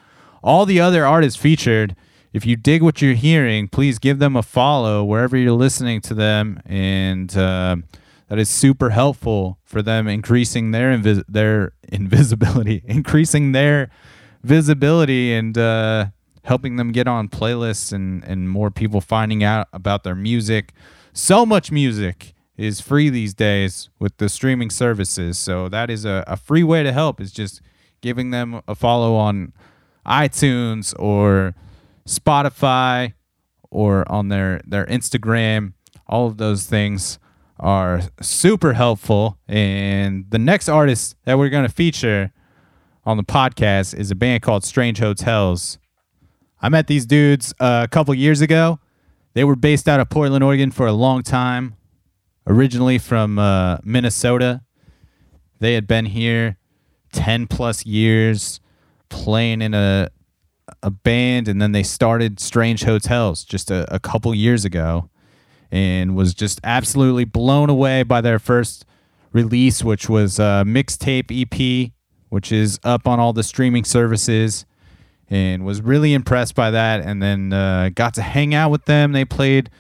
all 0.42 0.66
the 0.66 0.80
other 0.80 1.06
artists 1.06 1.40
featured. 1.40 1.96
If 2.34 2.44
you 2.44 2.56
dig 2.56 2.82
what 2.82 3.00
you're 3.00 3.14
hearing, 3.14 3.68
please 3.68 3.98
give 3.98 4.18
them 4.18 4.36
a 4.36 4.42
follow 4.42 5.02
wherever 5.04 5.36
you're 5.36 5.52
listening 5.52 6.00
to 6.02 6.14
them, 6.14 6.60
and 6.66 7.34
uh, 7.36 7.76
that 8.28 8.38
is 8.38 8.50
super 8.50 8.90
helpful 8.90 9.58
for 9.64 9.80
them 9.80 10.08
increasing 10.08 10.72
their 10.72 10.96
invis- 10.96 11.24
their 11.28 11.72
invisibility, 11.88 12.82
increasing 12.86 13.52
their 13.52 13.90
visibility, 14.42 15.32
and 15.32 15.56
uh, 15.56 16.06
helping 16.44 16.76
them 16.76 16.92
get 16.92 17.08
on 17.08 17.28
playlists 17.28 17.92
and 17.92 18.24
and 18.24 18.48
more 18.48 18.70
people 18.70 19.00
finding 19.00 19.42
out 19.42 19.68
about 19.72 20.04
their 20.04 20.14
music. 20.14 20.72
So 21.12 21.44
much 21.44 21.70
music 21.70 22.34
is 22.56 22.80
free 22.80 23.10
these 23.10 23.34
days 23.34 23.90
with 23.98 24.16
the 24.18 24.28
streaming 24.28 24.70
services, 24.70 25.38
so 25.38 25.68
that 25.68 25.90
is 25.90 26.04
a, 26.04 26.24
a 26.26 26.36
free 26.36 26.62
way 26.62 26.82
to 26.82 26.92
help. 26.92 27.20
Is 27.20 27.32
just 27.32 27.60
giving 28.00 28.30
them 28.30 28.60
a 28.68 28.74
follow 28.74 29.14
on 29.14 29.52
iTunes 30.06 30.94
or 30.98 31.54
Spotify 32.06 33.14
or 33.70 34.10
on 34.10 34.28
their 34.28 34.60
their 34.66 34.86
Instagram. 34.86 35.72
All 36.06 36.26
of 36.26 36.36
those 36.36 36.66
things 36.66 37.18
are 37.58 38.02
super 38.20 38.74
helpful. 38.74 39.38
And 39.48 40.26
the 40.30 40.38
next 40.38 40.68
artist 40.68 41.16
that 41.24 41.38
we're 41.38 41.48
going 41.48 41.66
to 41.66 41.72
feature 41.72 42.32
on 43.04 43.16
the 43.16 43.24
podcast 43.24 43.94
is 43.94 44.10
a 44.10 44.14
band 44.14 44.42
called 44.42 44.64
Strange 44.64 44.98
Hotels. 44.98 45.78
I 46.64 46.70
met 46.70 46.86
these 46.86 47.04
dudes 47.04 47.52
uh, 47.60 47.82
a 47.84 47.88
couple 47.88 48.14
years 48.14 48.40
ago. 48.40 48.80
They 49.34 49.44
were 49.44 49.54
based 49.54 49.86
out 49.86 50.00
of 50.00 50.08
Portland, 50.08 50.42
Oregon 50.42 50.70
for 50.70 50.86
a 50.86 50.94
long 50.94 51.22
time, 51.22 51.76
originally 52.46 52.96
from 52.96 53.38
uh, 53.38 53.76
Minnesota. 53.84 54.62
They 55.60 55.74
had 55.74 55.86
been 55.86 56.06
here 56.06 56.56
10 57.12 57.48
plus 57.48 57.84
years 57.84 58.60
playing 59.10 59.60
in 59.60 59.74
a 59.74 60.08
a 60.82 60.90
band 60.90 61.48
and 61.48 61.60
then 61.60 61.72
they 61.72 61.82
started 61.82 62.40
Strange 62.40 62.84
Hotels 62.84 63.44
just 63.44 63.70
a, 63.70 63.94
a 63.94 64.00
couple 64.00 64.34
years 64.34 64.64
ago 64.64 65.10
and 65.70 66.16
was 66.16 66.32
just 66.32 66.58
absolutely 66.64 67.26
blown 67.26 67.68
away 67.68 68.04
by 68.04 68.22
their 68.22 68.38
first 68.38 68.86
release, 69.32 69.84
which 69.84 70.08
was 70.08 70.38
a 70.38 70.64
mixtape 70.66 71.30
EP, 71.30 71.92
which 72.30 72.50
is 72.50 72.80
up 72.84 73.06
on 73.06 73.20
all 73.20 73.34
the 73.34 73.42
streaming 73.42 73.84
services, 73.84 74.64
and 75.30 75.64
was 75.64 75.82
really 75.82 76.14
impressed 76.14 76.54
by 76.54 76.70
that. 76.70 77.00
And 77.00 77.22
then 77.22 77.52
uh, 77.52 77.90
got 77.94 78.14
to 78.14 78.22
hang 78.22 78.54
out 78.54 78.70
with 78.70 78.84
them. 78.84 79.12
They 79.12 79.24
played 79.24 79.70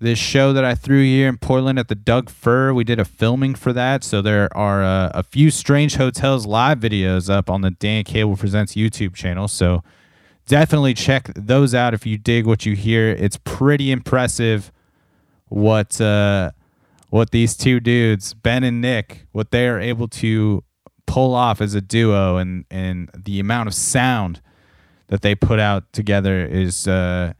this 0.00 0.18
show 0.18 0.52
that 0.54 0.64
I 0.64 0.74
threw 0.74 1.02
here 1.02 1.28
in 1.28 1.36
Portland 1.36 1.78
at 1.78 1.88
the 1.88 1.94
Doug 1.94 2.30
Fir. 2.30 2.72
We 2.72 2.84
did 2.84 2.98
a 2.98 3.04
filming 3.04 3.54
for 3.54 3.72
that, 3.74 4.02
so 4.02 4.22
there 4.22 4.48
are 4.56 4.82
uh, 4.82 5.10
a 5.14 5.22
few 5.22 5.50
Strange 5.50 5.96
Hotels 5.96 6.46
live 6.46 6.80
videos 6.80 7.28
up 7.28 7.50
on 7.50 7.60
the 7.60 7.70
Dan 7.70 8.04
Cable 8.04 8.36
Presents 8.36 8.74
YouTube 8.74 9.14
channel. 9.14 9.46
So 9.46 9.84
definitely 10.46 10.94
check 10.94 11.30
those 11.34 11.74
out 11.74 11.92
if 11.92 12.06
you 12.06 12.16
dig 12.16 12.46
what 12.46 12.64
you 12.64 12.74
hear. 12.74 13.10
It's 13.10 13.38
pretty 13.44 13.92
impressive 13.92 14.72
what 15.48 16.00
uh, 16.00 16.52
what 17.10 17.30
these 17.30 17.54
two 17.54 17.78
dudes, 17.78 18.32
Ben 18.32 18.64
and 18.64 18.80
Nick, 18.80 19.26
what 19.32 19.50
they 19.50 19.68
are 19.68 19.78
able 19.78 20.08
to 20.08 20.64
pull 21.06 21.34
off 21.34 21.60
as 21.60 21.74
a 21.74 21.80
duo, 21.82 22.38
and 22.38 22.64
and 22.70 23.10
the 23.14 23.38
amount 23.38 23.68
of 23.68 23.74
sound 23.74 24.40
that 25.10 25.22
they 25.22 25.34
put 25.34 25.58
out 25.58 25.92
together 25.92 26.46
is 26.46 26.86
uh, 26.88 27.32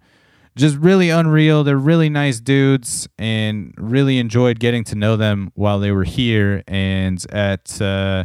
just 0.57 0.77
really 0.77 1.09
unreal. 1.09 1.63
They're 1.65 1.77
really 1.77 2.11
nice 2.11 2.41
dudes, 2.41 3.09
and 3.17 3.73
really 3.79 4.19
enjoyed 4.19 4.59
getting 4.59 4.85
to 4.85 4.97
know 4.97 5.17
them 5.17 5.53
while 5.55 5.79
they 5.79 5.93
were 5.93 6.05
here. 6.05 6.65
And 6.67 7.25
at 7.33 7.81
uh, 7.81 8.25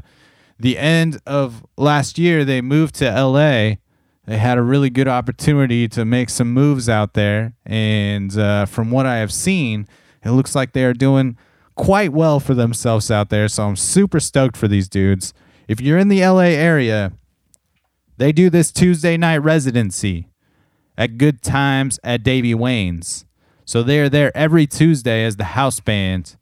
the 0.60 0.78
end 0.80 1.22
of 1.28 1.64
last 1.78 2.18
year, 2.18 2.44
they 2.44 2.60
moved 2.62 2.96
to 2.96 3.06
LA. 3.06 3.76
They 4.26 4.38
had 4.38 4.58
a 4.58 4.64
really 4.64 4.90
good 4.90 5.08
opportunity 5.08 5.88
to 5.90 6.04
make 6.04 6.32
some 6.32 6.52
moves 6.52 6.90
out 6.90 7.14
there, 7.14 7.54
and 7.66 8.36
uh, 8.36 8.66
from 8.66 8.90
what 8.90 9.06
I 9.06 9.18
have 9.18 9.32
seen, 9.32 9.88
it 10.24 10.32
looks 10.32 10.56
like 10.56 10.74
they 10.74 10.84
are 10.84 10.94
doing 10.94 11.38
quite 11.76 12.12
well 12.12 12.40
for 12.40 12.56
themselves 12.56 13.12
out 13.12 13.30
there. 13.30 13.48
So 13.48 13.68
I'm 13.68 13.76
super 13.76 14.20
stoked 14.20 14.58
for 14.58 14.68
these 14.68 14.90
dudes. 14.90 15.36
If 15.68 15.80
you're 15.80 16.00
in 16.00 16.08
the 16.08 16.26
LA 16.26 16.56
area, 16.56 17.14
they 18.18 18.32
do 18.32 18.50
this 18.50 18.72
Tuesday 18.72 19.18
night 19.18 19.38
residency 19.38 20.30
at 20.98 21.18
Good 21.18 21.42
Times 21.42 22.00
at 22.04 22.24
Davey 22.24 22.54
Wayne's. 22.54 23.26
So 23.66 23.84
they're 23.84 24.10
there 24.10 24.36
every 24.38 24.68
Tuesday 24.68 25.26
as 25.26 25.38
the 25.38 25.44
house 25.44 25.80
band, 25.80 26.38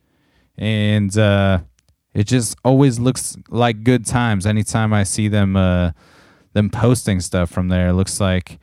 and 0.58 1.18
uh, 1.18 1.60
it 2.14 2.26
just 2.26 2.58
always 2.64 3.00
looks 3.00 3.38
like 3.50 3.84
good 3.84 4.06
times 4.06 4.46
anytime 4.46 4.94
I 4.94 5.04
see 5.04 5.30
them 5.30 5.56
uh, 5.56 5.92
them 6.52 6.70
posting 6.70 7.22
stuff 7.22 7.50
from 7.50 7.70
there. 7.70 7.90
It 7.90 7.94
looks 7.94 8.20
like 8.20 8.60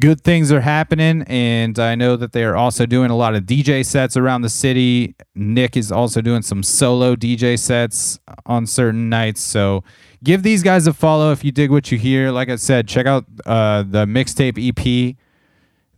good 0.00 0.22
things 0.22 0.50
are 0.50 0.62
happening, 0.62 1.22
and 1.28 1.78
I 1.78 1.94
know 1.94 2.16
that 2.16 2.32
they 2.32 2.42
are 2.44 2.56
also 2.56 2.86
doing 2.86 3.10
a 3.10 3.16
lot 3.16 3.34
of 3.34 3.44
DJ 3.44 3.84
sets 3.84 4.16
around 4.16 4.42
the 4.42 4.48
city. 4.48 5.14
Nick 5.34 5.76
is 5.76 5.92
also 5.92 6.20
doing 6.22 6.42
some 6.42 6.62
solo 6.62 7.14
DJ 7.16 7.58
sets 7.58 8.18
on 8.46 8.66
certain 8.66 9.08
nights. 9.10 9.42
So 9.42 9.84
give 10.22 10.42
these 10.42 10.62
guys 10.62 10.86
a 10.86 10.92
follow 10.92 11.32
if 11.32 11.44
you 11.44 11.52
dig 11.52 11.70
what 11.70 11.90
you 11.90 11.98
hear. 11.98 12.30
Like 12.30 12.48
I 12.48 12.56
said, 12.56 12.88
check 12.88 13.06
out 13.06 13.24
uh, 13.46 13.82
the 13.82 14.04
mixtape 14.06 14.58
EP 14.58 15.16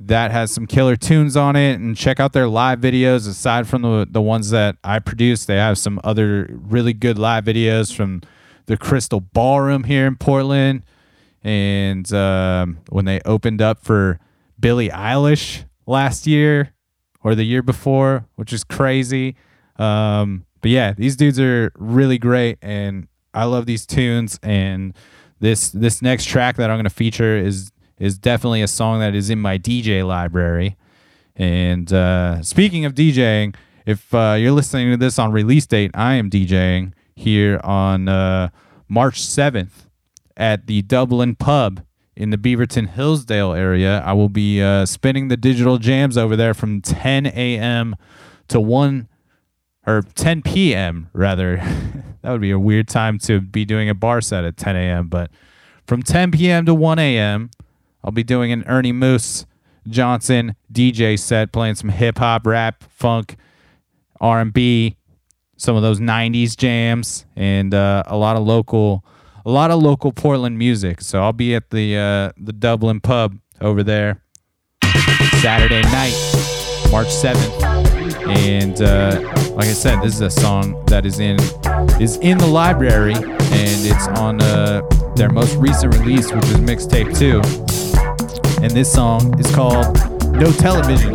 that 0.00 0.30
has 0.30 0.50
some 0.50 0.66
killer 0.66 0.96
tunes 0.96 1.36
on 1.36 1.56
it 1.56 1.78
and 1.78 1.94
check 1.94 2.18
out 2.18 2.32
their 2.32 2.48
live 2.48 2.80
videos 2.80 3.28
aside 3.28 3.68
from 3.68 3.82
the 3.82 4.08
the 4.10 4.22
ones 4.22 4.50
that 4.50 4.76
I 4.82 4.98
produce. 4.98 5.44
They 5.44 5.56
have 5.56 5.78
some 5.78 6.00
other 6.02 6.48
really 6.50 6.94
good 6.94 7.18
live 7.18 7.44
videos 7.44 7.94
from 7.94 8.22
the 8.66 8.76
Crystal 8.76 9.20
Ballroom 9.20 9.84
here 9.84 10.06
in 10.06 10.16
Portland. 10.16 10.84
And 11.42 12.10
um, 12.12 12.78
when 12.88 13.04
they 13.04 13.20
opened 13.24 13.60
up 13.60 13.82
for 13.82 14.18
Billie 14.58 14.90
Eilish 14.90 15.64
last 15.86 16.26
year 16.26 16.72
or 17.22 17.34
the 17.34 17.44
year 17.44 17.62
before 17.62 18.26
which 18.36 18.52
is 18.52 18.64
crazy. 18.64 19.36
Um, 19.76 20.46
but 20.62 20.70
yeah 20.70 20.92
these 20.92 21.16
dudes 21.16 21.38
are 21.38 21.72
really 21.76 22.18
great 22.18 22.58
and 22.62 23.06
I 23.34 23.44
love 23.44 23.66
these 23.66 23.86
tunes 23.86 24.38
and 24.42 24.94
this 25.40 25.70
this 25.70 26.02
next 26.02 26.26
track 26.26 26.56
that 26.56 26.70
I'm 26.70 26.76
going 26.76 26.84
to 26.84 26.90
feature 26.90 27.36
is 27.36 27.72
is 27.98 28.18
definitely 28.18 28.62
a 28.62 28.68
song 28.68 29.00
that 29.00 29.14
is 29.14 29.30
in 29.30 29.38
my 29.38 29.58
DJ 29.58 30.06
library. 30.06 30.76
And 31.36 31.92
uh, 31.92 32.42
speaking 32.42 32.84
of 32.84 32.94
DJing, 32.94 33.54
if 33.86 34.12
uh, 34.14 34.36
you're 34.38 34.52
listening 34.52 34.90
to 34.90 34.96
this 34.96 35.18
on 35.18 35.32
release 35.32 35.66
date, 35.66 35.90
I 35.94 36.14
am 36.14 36.30
DJing 36.30 36.92
here 37.14 37.60
on 37.62 38.08
uh, 38.08 38.48
March 38.88 39.20
7th 39.20 39.86
at 40.36 40.66
the 40.66 40.82
Dublin 40.82 41.36
Pub 41.36 41.84
in 42.16 42.30
the 42.30 42.38
Beaverton 42.38 42.88
Hillsdale 42.88 43.52
area. 43.52 44.00
I 44.04 44.12
will 44.12 44.28
be 44.28 44.62
uh, 44.62 44.86
spinning 44.86 45.28
the 45.28 45.36
digital 45.36 45.78
jams 45.78 46.16
over 46.18 46.36
there 46.36 46.54
from 46.54 46.80
10 46.80 47.26
a.m. 47.26 47.96
to 48.48 48.60
1 48.60 49.08
or 49.86 50.02
10 50.02 50.42
p.m. 50.42 51.08
rather. 51.12 51.62
that 52.22 52.30
would 52.30 52.40
be 52.40 52.50
a 52.50 52.58
weird 52.58 52.88
time 52.88 53.18
to 53.20 53.40
be 53.40 53.64
doing 53.64 53.88
a 53.88 53.94
bar 53.94 54.20
set 54.20 54.44
at 54.44 54.56
10 54.56 54.76
a.m. 54.76 55.08
But 55.08 55.30
from 55.86 56.02
10 56.02 56.32
p.m. 56.32 56.66
to 56.66 56.74
1 56.74 56.98
a.m., 56.98 57.50
I'll 58.04 58.12
be 58.12 58.22
doing 58.22 58.52
an 58.52 58.64
Ernie 58.66 58.92
Moose 58.92 59.46
Johnson 59.88 60.56
DJ 60.72 61.18
set, 61.18 61.52
playing 61.52 61.74
some 61.74 61.90
hip 61.90 62.18
hop, 62.18 62.46
rap, 62.46 62.84
funk, 62.88 63.36
R 64.20 64.40
and 64.40 64.52
B, 64.52 64.96
some 65.56 65.76
of 65.76 65.82
those 65.82 66.00
'90s 66.00 66.56
jams, 66.56 67.26
and 67.36 67.74
uh, 67.74 68.02
a 68.06 68.16
lot 68.16 68.36
of 68.36 68.42
local, 68.42 69.04
a 69.44 69.50
lot 69.50 69.70
of 69.70 69.82
local 69.82 70.12
Portland 70.12 70.58
music. 70.58 71.00
So 71.00 71.22
I'll 71.22 71.32
be 71.32 71.54
at 71.54 71.70
the 71.70 71.96
uh, 71.96 72.32
the 72.36 72.52
Dublin 72.52 73.00
Pub 73.00 73.38
over 73.60 73.82
there 73.82 74.22
Saturday 75.40 75.82
night, 75.82 76.14
March 76.90 77.10
seventh, 77.10 77.62
and 78.26 78.80
uh, 78.80 79.20
like 79.54 79.68
I 79.68 79.72
said, 79.72 80.00
this 80.02 80.14
is 80.14 80.20
a 80.20 80.30
song 80.30 80.84
that 80.86 81.06
is 81.06 81.20
in 81.20 81.38
is 82.00 82.16
in 82.18 82.38
the 82.38 82.46
library, 82.46 83.14
and 83.14 83.86
it's 83.86 84.08
on 84.18 84.40
uh, 84.42 84.82
their 85.16 85.30
most 85.30 85.56
recent 85.56 85.94
release, 85.96 86.32
which 86.32 86.44
is 86.44 86.56
mixtape 86.56 87.16
two 87.18 87.40
and 88.62 88.70
this 88.72 88.92
song 88.92 89.38
is 89.40 89.54
called 89.54 89.96
No 90.32 90.52
Television. 90.52 91.14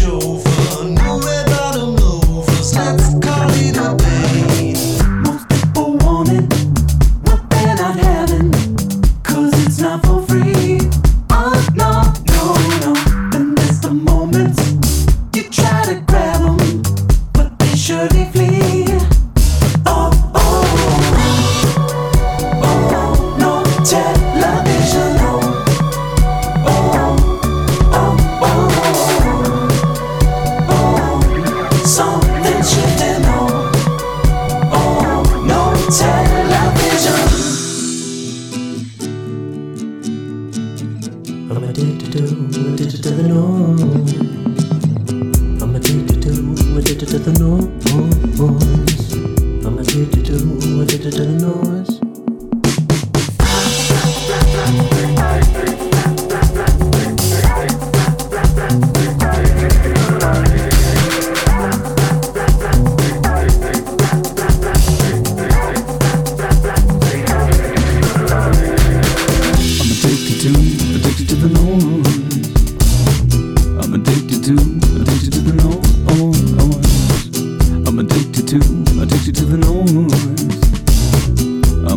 Bring 0.00 0.21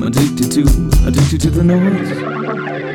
addicted 0.08 0.52
to, 0.52 0.62
addicted 1.08 1.41
to 1.41 1.50
the 1.50 1.63
noise. 1.63 2.94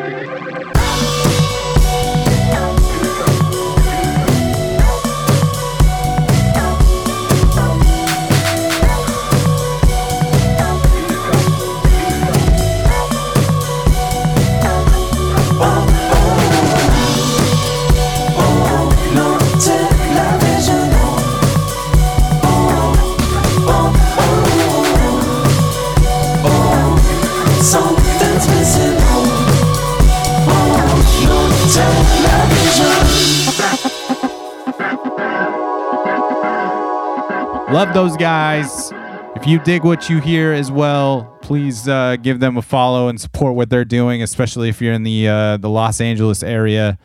Love 37.72 37.94
those 37.94 38.16
guys. 38.16 38.90
If 39.36 39.46
you 39.46 39.60
dig 39.60 39.84
what 39.84 40.10
you 40.10 40.20
hear 40.20 40.52
as 40.52 40.72
well, 40.72 41.38
please 41.40 41.86
uh, 41.86 42.16
give 42.16 42.40
them 42.40 42.56
a 42.56 42.62
follow 42.62 43.06
and 43.06 43.20
support 43.20 43.54
what 43.54 43.70
they're 43.70 43.84
doing, 43.84 44.24
especially 44.24 44.68
if 44.68 44.82
you're 44.82 44.92
in 44.92 45.04
the 45.04 45.28
uh, 45.28 45.56
the 45.56 45.68
Los 45.68 46.00
Angeles 46.00 46.42
area. 46.42 46.98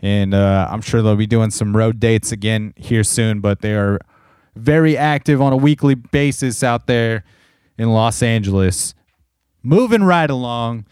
And 0.00 0.34
uh, 0.34 0.66
I'm 0.68 0.80
sure 0.80 1.02
they'll 1.02 1.14
be 1.14 1.28
doing 1.28 1.50
some 1.50 1.76
road 1.76 2.00
dates 2.00 2.32
again 2.32 2.74
here 2.76 3.04
soon. 3.04 3.38
But 3.38 3.60
they 3.60 3.74
are 3.74 4.00
very 4.56 4.96
active 4.96 5.40
on 5.40 5.52
a 5.52 5.56
weekly 5.56 5.94
basis 5.94 6.64
out 6.64 6.88
there 6.88 7.22
in 7.78 7.90
Los 7.90 8.20
Angeles. 8.20 8.94
Moving 9.62 10.02
right 10.02 10.28
along, 10.28 10.84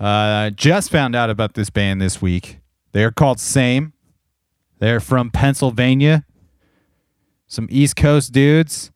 uh, 0.00 0.48
just 0.48 0.90
found 0.90 1.14
out 1.14 1.28
about 1.28 1.52
this 1.54 1.68
band 1.68 2.00
this 2.00 2.22
week. 2.22 2.60
They're 2.92 3.12
called 3.12 3.38
Same. 3.38 3.92
They're 4.78 4.98
from 4.98 5.30
Pennsylvania. 5.30 6.24
Some 7.52 7.68
East 7.70 7.96
Coast 7.96 8.32
dudes. 8.32 8.90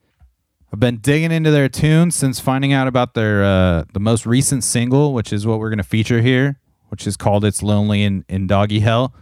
I've 0.73 0.79
been 0.79 0.97
digging 0.97 1.31
into 1.31 1.51
their 1.51 1.69
tunes 1.69 2.15
since 2.15 2.39
finding 2.39 2.73
out 2.73 2.87
about 2.87 3.13
their 3.13 3.43
uh, 3.43 3.83
the 3.93 3.99
most 3.99 4.25
recent 4.25 4.63
single, 4.63 5.13
which 5.13 5.31
is 5.31 5.45
what 5.45 5.59
we're 5.59 5.69
going 5.69 5.77
to 5.77 5.83
feature 5.83 6.21
here, 6.23 6.59
which 6.89 7.05
is 7.05 7.17
called 7.17 7.45
"It's 7.45 7.61
Lonely 7.61 8.01
in, 8.01 8.25
in 8.27 8.47
Doggy 8.47 8.79
Hell," 8.79 9.13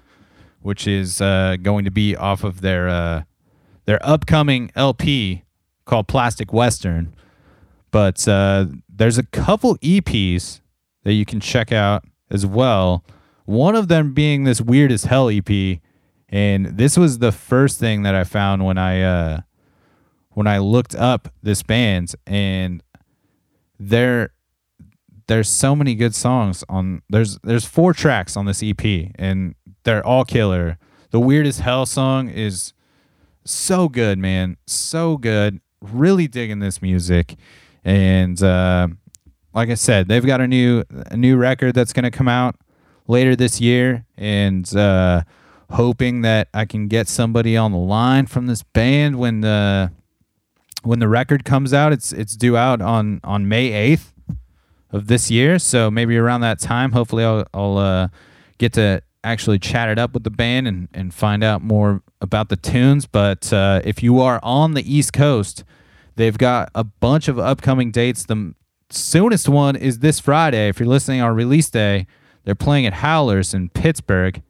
which 0.61 0.87
is 0.87 1.19
uh, 1.19 1.57
going 1.61 1.83
to 1.83 1.91
be 1.91 2.15
off 2.15 2.45
of 2.45 2.61
their 2.61 2.87
uh, 2.87 3.23
their 3.83 3.99
upcoming 4.07 4.71
LP 4.73 5.43
called 5.83 6.07
Plastic 6.07 6.53
Western. 6.53 7.13
But 7.91 8.25
uh, 8.29 8.67
there's 8.87 9.17
a 9.17 9.23
couple 9.23 9.75
EPs 9.79 10.61
that 11.03 11.11
you 11.11 11.25
can 11.25 11.41
check 11.41 11.73
out 11.73 12.05
as 12.31 12.45
well. 12.45 13.03
One 13.43 13.75
of 13.75 13.89
them 13.89 14.13
being 14.13 14.45
this 14.45 14.61
weird 14.61 14.93
as 14.93 15.03
hell 15.03 15.29
EP, 15.29 15.81
and 16.35 16.65
this 16.65 16.97
was 16.97 17.19
the 17.19 17.31
first 17.31 17.79
thing 17.79 18.03
that 18.03 18.13
I 18.13 18.25
found 18.25 18.65
when 18.65 18.77
I 18.77 19.01
uh, 19.01 19.41
when 20.31 20.47
I 20.47 20.57
looked 20.57 20.93
up 20.93 21.29
this 21.41 21.63
band, 21.63 22.13
and 22.27 22.83
there 23.79 24.33
there's 25.27 25.47
so 25.47 25.77
many 25.77 25.95
good 25.95 26.13
songs 26.13 26.65
on 26.67 27.03
there's 27.09 27.39
there's 27.39 27.63
four 27.63 27.93
tracks 27.93 28.35
on 28.35 28.45
this 28.45 28.61
EP, 28.61 28.83
and 29.15 29.55
they're 29.85 30.05
all 30.05 30.25
killer. 30.25 30.77
The 31.11 31.21
weirdest 31.21 31.61
hell 31.61 31.85
song 31.85 32.27
is 32.27 32.73
so 33.45 33.87
good, 33.87 34.19
man, 34.19 34.57
so 34.67 35.15
good. 35.15 35.61
Really 35.79 36.27
digging 36.27 36.59
this 36.59 36.81
music, 36.81 37.35
and 37.85 38.43
uh, 38.43 38.89
like 39.53 39.69
I 39.69 39.75
said, 39.75 40.09
they've 40.09 40.25
got 40.25 40.41
a 40.41 40.49
new 40.49 40.83
a 40.89 41.15
new 41.15 41.37
record 41.37 41.75
that's 41.75 41.93
gonna 41.93 42.11
come 42.11 42.27
out 42.27 42.57
later 43.07 43.37
this 43.37 43.61
year, 43.61 44.05
and 44.17 44.75
uh, 44.75 45.23
hoping 45.71 46.21
that 46.21 46.47
I 46.53 46.65
can 46.65 46.87
get 46.87 47.07
somebody 47.07 47.57
on 47.57 47.71
the 47.71 47.77
line 47.77 48.25
from 48.25 48.47
this 48.47 48.63
band 48.63 49.17
when 49.17 49.41
the 49.41 49.91
when 50.83 50.99
the 50.99 51.07
record 51.07 51.45
comes 51.45 51.73
out. 51.73 51.91
It's 51.91 52.11
it's 52.13 52.35
due 52.35 52.55
out 52.57 52.81
on 52.81 53.19
on 53.23 53.47
May 53.47 53.71
eighth 53.71 54.13
of 54.91 55.07
this 55.07 55.29
year, 55.29 55.59
so 55.59 55.91
maybe 55.91 56.17
around 56.17 56.41
that 56.41 56.59
time, 56.59 56.91
hopefully, 56.91 57.23
I'll 57.23 57.45
I'll 57.53 57.77
uh, 57.77 58.07
get 58.57 58.73
to 58.73 59.01
actually 59.23 59.57
chat 59.57 59.89
it 59.89 59.97
up 59.97 60.13
with 60.13 60.23
the 60.23 60.29
band 60.29 60.67
and 60.67 60.87
and 60.93 61.13
find 61.13 61.43
out 61.43 61.61
more 61.61 62.01
about 62.21 62.49
the 62.49 62.55
tunes. 62.55 63.05
But 63.05 63.51
uh, 63.51 63.81
if 63.83 64.01
you 64.03 64.19
are 64.21 64.39
on 64.43 64.73
the 64.73 64.93
East 64.93 65.13
Coast, 65.13 65.63
they've 66.15 66.37
got 66.37 66.69
a 66.75 66.83
bunch 66.83 67.27
of 67.27 67.39
upcoming 67.39 67.91
dates. 67.91 68.25
The 68.25 68.53
soonest 68.89 69.49
one 69.49 69.75
is 69.75 69.99
this 69.99 70.19
Friday. 70.19 70.69
If 70.69 70.79
you're 70.79 70.87
listening 70.87 71.21
on 71.21 71.35
release 71.35 71.69
day, 71.69 72.07
they're 72.43 72.55
playing 72.55 72.85
at 72.85 72.93
Howlers 72.93 73.53
in 73.53 73.69
Pittsburgh, 73.69 74.41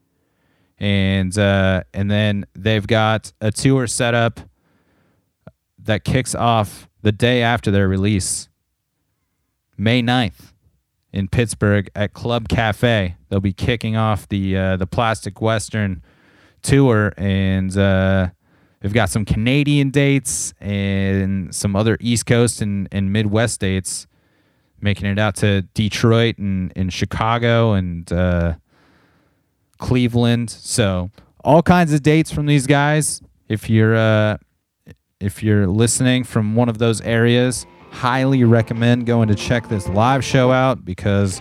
and 0.78 1.38
uh, 1.38 1.84
and 1.94 2.10
then 2.12 2.46
they've 2.54 2.86
got 2.86 3.32
a 3.42 3.52
tour 3.52 3.88
set 3.88 4.14
up 4.14 4.40
that 5.80 6.04
kicks 6.04 6.36
off 6.36 6.90
the 7.02 7.12
day 7.12 7.42
after 7.42 7.72
their 7.72 7.88
release, 7.88 8.50
May 9.78 10.02
9th 10.02 10.54
in 11.14 11.28
Pittsburgh 11.30 11.90
at 11.96 12.14
Club 12.14 12.50
Cafe. 12.50 13.16
They'll 13.30 13.40
be 13.40 13.54
kicking 13.54 13.96
off 13.96 14.28
the 14.28 14.58
uh, 14.58 14.78
the 14.78 14.88
Plastic 14.88 15.42
Western 15.42 16.04
tour, 16.62 17.14
and 17.16 17.76
uh, 17.78 18.30
they've 18.82 18.94
got 18.94 19.10
some 19.10 19.24
Canadian 19.24 19.92
dates 19.92 20.54
and 20.60 21.56
some 21.56 21.76
other 21.76 21.98
East 22.02 22.26
Coast 22.26 22.62
and, 22.62 22.90
and 22.92 23.14
Midwest 23.14 23.62
dates, 23.62 24.08
making 24.82 25.08
it 25.08 25.18
out 25.18 25.36
to 25.38 25.62
Detroit 25.74 26.38
and, 26.38 26.74
and 26.76 26.92
Chicago 26.92 27.74
and 27.74 28.12
uh, 28.12 28.56
Cleveland. 29.78 30.50
So 30.50 31.12
all 31.44 31.62
kinds 31.62 31.94
of 31.94 32.04
dates 32.04 32.32
from 32.32 32.46
these 32.46 32.68
guys. 32.68 33.22
If 33.48 33.70
you're 33.70 33.96
uh, 33.96 34.38
if 35.20 35.44
you're 35.44 35.68
listening 35.68 36.24
from 36.24 36.56
one 36.56 36.70
of 36.70 36.78
those 36.78 37.02
areas, 37.02 37.66
highly 37.92 38.44
recommend 38.44 39.06
going 39.06 39.28
to 39.30 39.36
check 39.36 39.70
this 39.70 39.88
live 39.88 40.24
show 40.24 40.52
out 40.52 40.84
because 40.84 41.40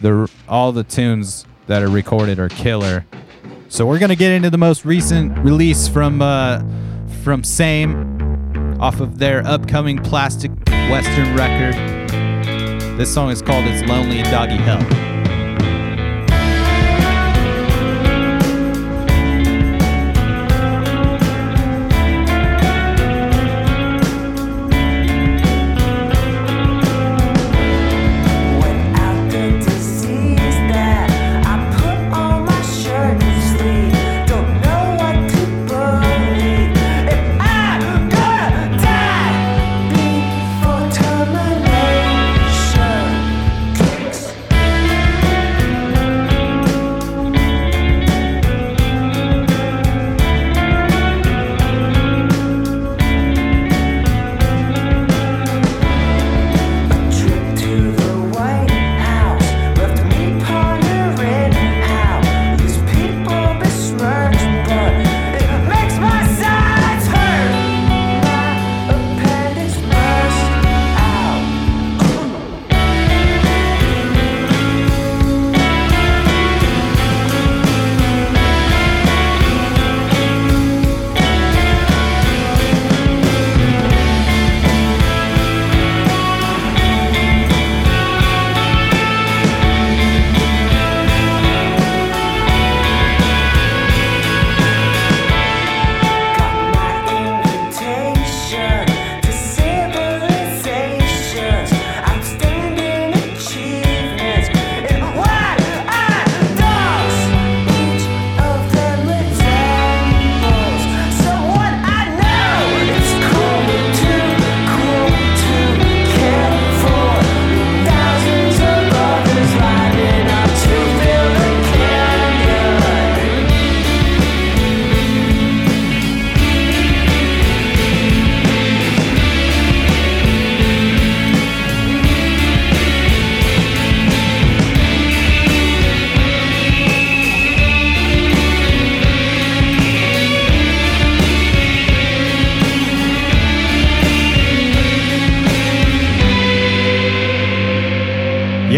the 0.00 0.30
all 0.48 0.72
the 0.72 0.84
tunes 0.84 1.46
that 1.66 1.82
are 1.82 1.88
recorded 1.88 2.38
are 2.38 2.48
killer. 2.48 3.06
So 3.68 3.86
we're 3.86 3.98
gonna 3.98 4.16
get 4.16 4.32
into 4.32 4.50
the 4.50 4.58
most 4.58 4.84
recent 4.84 5.38
release 5.38 5.88
from 5.88 6.22
uh, 6.22 6.62
from 7.22 7.44
Same 7.44 8.18
off 8.80 9.00
of 9.00 9.18
their 9.18 9.46
upcoming 9.46 9.98
Plastic 9.98 10.50
Western 10.90 11.36
record. 11.36 11.74
This 12.98 13.12
song 13.12 13.30
is 13.30 13.42
called 13.42 13.64
"It's 13.66 13.88
Lonely 13.88 14.18
in 14.18 14.24
Doggy 14.24 14.56
Hell." 14.56 15.07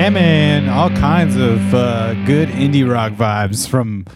Yeah, 0.01 0.09
man, 0.09 0.71
all 0.71 0.89
kinds 0.89 1.37
of 1.37 1.75
uh, 1.75 2.15
good 2.25 2.49
indie 2.49 2.91
rock 2.91 3.13
vibes 3.13 3.69
from 3.69 4.07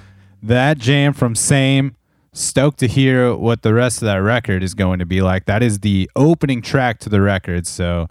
that 0.43 0.79
jam 0.79 1.13
from 1.13 1.35
Same. 1.35 1.95
Stoked 2.33 2.79
to 2.79 2.89
hear 2.89 3.37
what 3.37 3.61
the 3.61 3.75
rest 3.75 3.99
of 3.99 4.07
that 4.07 4.17
record 4.17 4.63
is 4.63 4.73
going 4.73 4.99
to 5.01 5.05
be 5.05 5.21
like. 5.21 5.45
That 5.45 5.63
is 5.63 5.81
the 5.81 6.11
opening 6.17 6.63
track 6.63 7.01
to 7.01 7.11
the 7.11 7.21
record, 7.21 7.67
so 7.67 8.09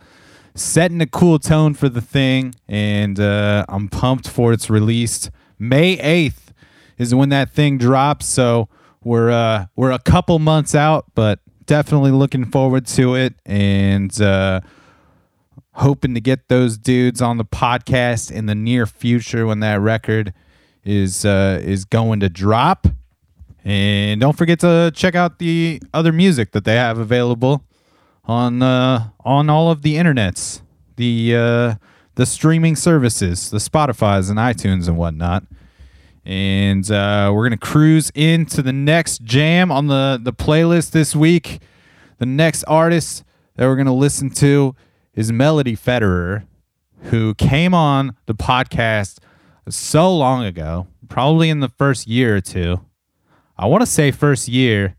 setting 0.54 1.02
a 1.02 1.08
cool 1.08 1.40
tone 1.40 1.74
for 1.74 1.90
the 1.90 2.00
thing, 2.00 2.54
and 2.68 3.20
uh, 3.20 3.66
I'm 3.68 3.90
pumped 3.90 4.28
for 4.30 4.54
its 4.54 4.70
release. 4.70 5.32
May 5.58 5.98
8th 5.98 6.54
is 7.00 7.16
when 7.16 7.30
that 7.30 7.50
thing 7.50 7.80
drops, 7.80 8.28
so 8.28 8.70
we're 9.04 9.32
uh, 9.32 9.66
we're 9.76 9.92
a 9.92 9.98
couple 9.98 10.38
months 10.38 10.76
out, 10.76 11.06
but 11.16 11.40
definitely 11.66 12.12
looking 12.12 12.46
forward 12.46 12.86
to 12.90 13.16
it, 13.16 13.34
and. 13.48 14.22
Hoping 15.78 16.14
to 16.14 16.22
get 16.22 16.50
those 16.50 16.78
dudes 16.78 17.22
on 17.22 17.38
the 17.38 17.46
podcast 17.46 18.32
in 18.32 18.46
the 18.46 18.56
near 18.56 18.86
future 18.86 19.48
when 19.48 19.60
that 19.62 19.80
record 19.82 20.34
is 20.84 21.26
uh, 21.26 21.60
is 21.64 21.86
going 21.86 22.20
to 22.20 22.30
drop. 22.30 22.88
And 23.66 24.20
don't 24.22 24.38
forget 24.38 24.60
to 24.60 24.92
check 24.94 25.16
out 25.16 25.40
the 25.40 25.82
other 25.94 26.12
music 26.12 26.52
that 26.52 26.66
they 26.66 26.76
have 26.76 26.98
available 27.00 27.64
on 28.26 28.62
uh, 28.62 29.10
on 29.22 29.50
all 29.50 29.72
of 29.72 29.82
the 29.82 29.96
internets, 29.96 30.62
the 30.98 31.36
uh, 31.36 31.76
the 32.16 32.26
streaming 32.26 32.76
services, 32.76 33.50
the 33.50 33.58
Spotify's 33.58 34.30
and 34.30 34.38
iTunes 34.38 34.88
and 34.88 34.98
whatnot. 34.98 35.44
And 36.26 36.90
uh, 36.90 37.32
we're 37.34 37.46
gonna 37.46 37.58
cruise 37.58 38.12
into 38.16 38.62
the 38.62 38.74
next 38.74 39.24
jam 39.24 39.72
on 39.72 39.88
the 39.88 40.20
the 40.22 40.34
playlist 40.34 40.92
this 40.92 41.16
week. 41.16 41.62
The 42.20 42.26
next 42.26 42.64
artist 42.66 43.24
that 43.56 43.66
we're 43.66 43.76
gonna 43.76 43.94
listen 43.94 44.30
to 44.32 44.76
is 45.16 45.32
Melody 45.32 45.76
Federer, 45.76 46.46
who 47.04 47.36
came 47.36 47.74
on 47.74 48.16
the 48.26 48.34
podcast 48.34 49.20
so 49.70 50.16
long 50.16 50.44
ago, 50.44 50.88
probably 51.10 51.50
in 51.50 51.60
the 51.60 51.70
first 51.70 52.08
year 52.08 52.36
or 52.36 52.42
two. 52.42 52.80
I 53.58 53.68
want 53.68 53.82
to 53.82 53.86
say 53.86 54.12
first 54.12 54.48
year. 54.48 54.96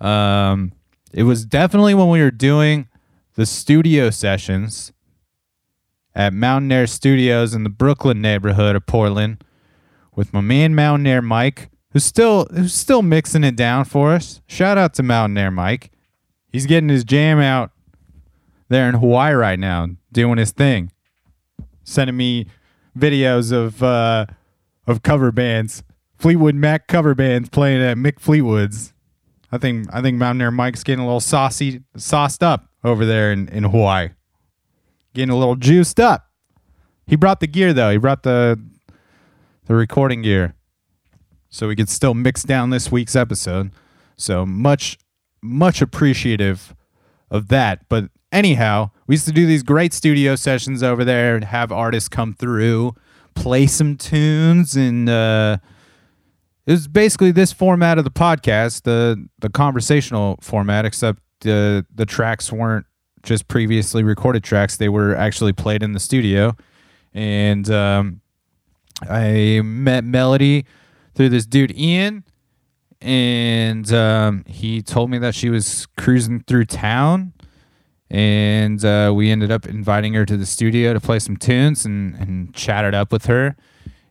Um, 0.00 0.72
it 1.12 1.22
was 1.22 1.44
definitely 1.46 1.94
when 1.94 2.10
we 2.10 2.20
were 2.20 2.30
doing 2.30 2.88
the 3.34 3.46
studio 3.46 4.10
sessions 4.10 4.92
at 6.14 6.32
Mountain 6.32 6.70
Air 6.70 6.86
Studios 6.86 7.54
in 7.54 7.64
the 7.64 7.70
Brooklyn 7.70 8.20
neighborhood 8.20 8.76
of 8.76 8.86
Portland 8.86 9.42
with 10.14 10.32
my 10.32 10.40
man 10.40 10.74
Mountain 10.74 11.06
Air 11.06 11.22
Mike, 11.22 11.70
who's 11.90 12.04
still 12.04 12.46
who's 12.46 12.74
still 12.74 13.02
mixing 13.02 13.42
it 13.44 13.56
down 13.56 13.84
for 13.84 14.12
us. 14.12 14.40
Shout 14.46 14.78
out 14.78 14.94
to 14.94 15.02
Mountain 15.02 15.38
Air 15.38 15.50
Mike. 15.50 15.90
He's 16.52 16.66
getting 16.66 16.88
his 16.88 17.02
jam 17.02 17.40
out 17.40 17.72
there 18.74 18.88
in 18.88 18.96
Hawaii 18.96 19.32
right 19.34 19.58
now 19.58 19.88
doing 20.10 20.36
his 20.36 20.50
thing, 20.50 20.90
sending 21.84 22.16
me 22.16 22.46
videos 22.98 23.52
of 23.52 23.82
uh, 23.82 24.26
of 24.86 25.02
cover 25.02 25.30
bands, 25.30 25.82
Fleetwood 26.16 26.56
Mac 26.56 26.88
cover 26.88 27.14
bands 27.14 27.48
playing 27.48 27.82
at 27.82 27.96
Mick 27.96 28.18
Fleetwood's. 28.18 28.92
I 29.52 29.58
think 29.58 29.86
I 29.92 30.02
think 30.02 30.18
Mountain 30.18 30.42
Air 30.42 30.50
Mike's 30.50 30.82
getting 30.82 31.02
a 31.02 31.06
little 31.06 31.20
saucy, 31.20 31.82
sauced 31.96 32.42
up 32.42 32.68
over 32.82 33.06
there 33.06 33.30
in, 33.30 33.48
in 33.48 33.62
Hawaii, 33.62 34.08
getting 35.14 35.30
a 35.30 35.36
little 35.36 35.56
juiced 35.56 36.00
up. 36.00 36.28
He 37.06 37.14
brought 37.14 37.38
the 37.38 37.46
gear 37.46 37.72
though. 37.72 37.92
He 37.92 37.98
brought 37.98 38.24
the 38.24 38.60
the 39.66 39.74
recording 39.74 40.22
gear, 40.22 40.56
so 41.48 41.68
we 41.68 41.76
could 41.76 41.88
still 41.88 42.14
mix 42.14 42.42
down 42.42 42.70
this 42.70 42.90
week's 42.90 43.14
episode. 43.14 43.70
So 44.16 44.44
much 44.44 44.98
much 45.40 45.80
appreciative 45.80 46.74
of 47.30 47.48
that. 47.48 47.88
But 47.88 48.10
anyhow, 48.34 48.90
we 49.06 49.14
used 49.14 49.26
to 49.26 49.32
do 49.32 49.46
these 49.46 49.62
great 49.62 49.94
studio 49.94 50.34
sessions 50.34 50.82
over 50.82 51.04
there 51.04 51.36
and 51.36 51.44
have 51.44 51.72
artists 51.72 52.08
come 52.08 52.34
through, 52.34 52.94
play 53.34 53.66
some 53.66 53.96
tunes, 53.96 54.76
and 54.76 55.08
uh, 55.08 55.58
it 56.66 56.72
was 56.72 56.88
basically 56.88 57.30
this 57.30 57.52
format 57.52 57.96
of 57.96 58.04
the 58.04 58.10
podcast, 58.10 58.82
the 58.82 59.28
the 59.38 59.48
conversational 59.48 60.38
format, 60.42 60.84
except 60.84 61.22
the 61.40 61.86
the 61.94 62.04
tracks 62.04 62.52
weren't 62.52 62.86
just 63.22 63.48
previously 63.48 64.02
recorded 64.02 64.42
tracks; 64.44 64.76
they 64.76 64.88
were 64.88 65.14
actually 65.14 65.52
played 65.52 65.82
in 65.82 65.92
the 65.92 66.00
studio. 66.00 66.56
And 67.14 67.70
um, 67.70 68.20
I 69.08 69.60
met 69.62 70.02
Melody 70.02 70.66
through 71.14 71.28
this 71.28 71.46
dude 71.46 71.76
Ian, 71.78 72.24
and 73.00 73.92
um, 73.92 74.44
he 74.48 74.82
told 74.82 75.10
me 75.10 75.18
that 75.18 75.34
she 75.34 75.48
was 75.48 75.86
cruising 75.96 76.40
through 76.40 76.64
town 76.64 77.33
and 78.14 78.84
uh, 78.84 79.12
we 79.12 79.28
ended 79.28 79.50
up 79.50 79.66
inviting 79.66 80.14
her 80.14 80.24
to 80.24 80.36
the 80.36 80.46
studio 80.46 80.92
to 80.92 81.00
play 81.00 81.18
some 81.18 81.36
tunes 81.36 81.84
and, 81.84 82.14
and 82.14 82.54
chatted 82.54 82.94
up 82.94 83.10
with 83.10 83.26
her. 83.26 83.56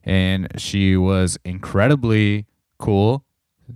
And 0.03 0.51
she 0.59 0.97
was 0.97 1.37
incredibly 1.45 2.45
cool 2.77 3.23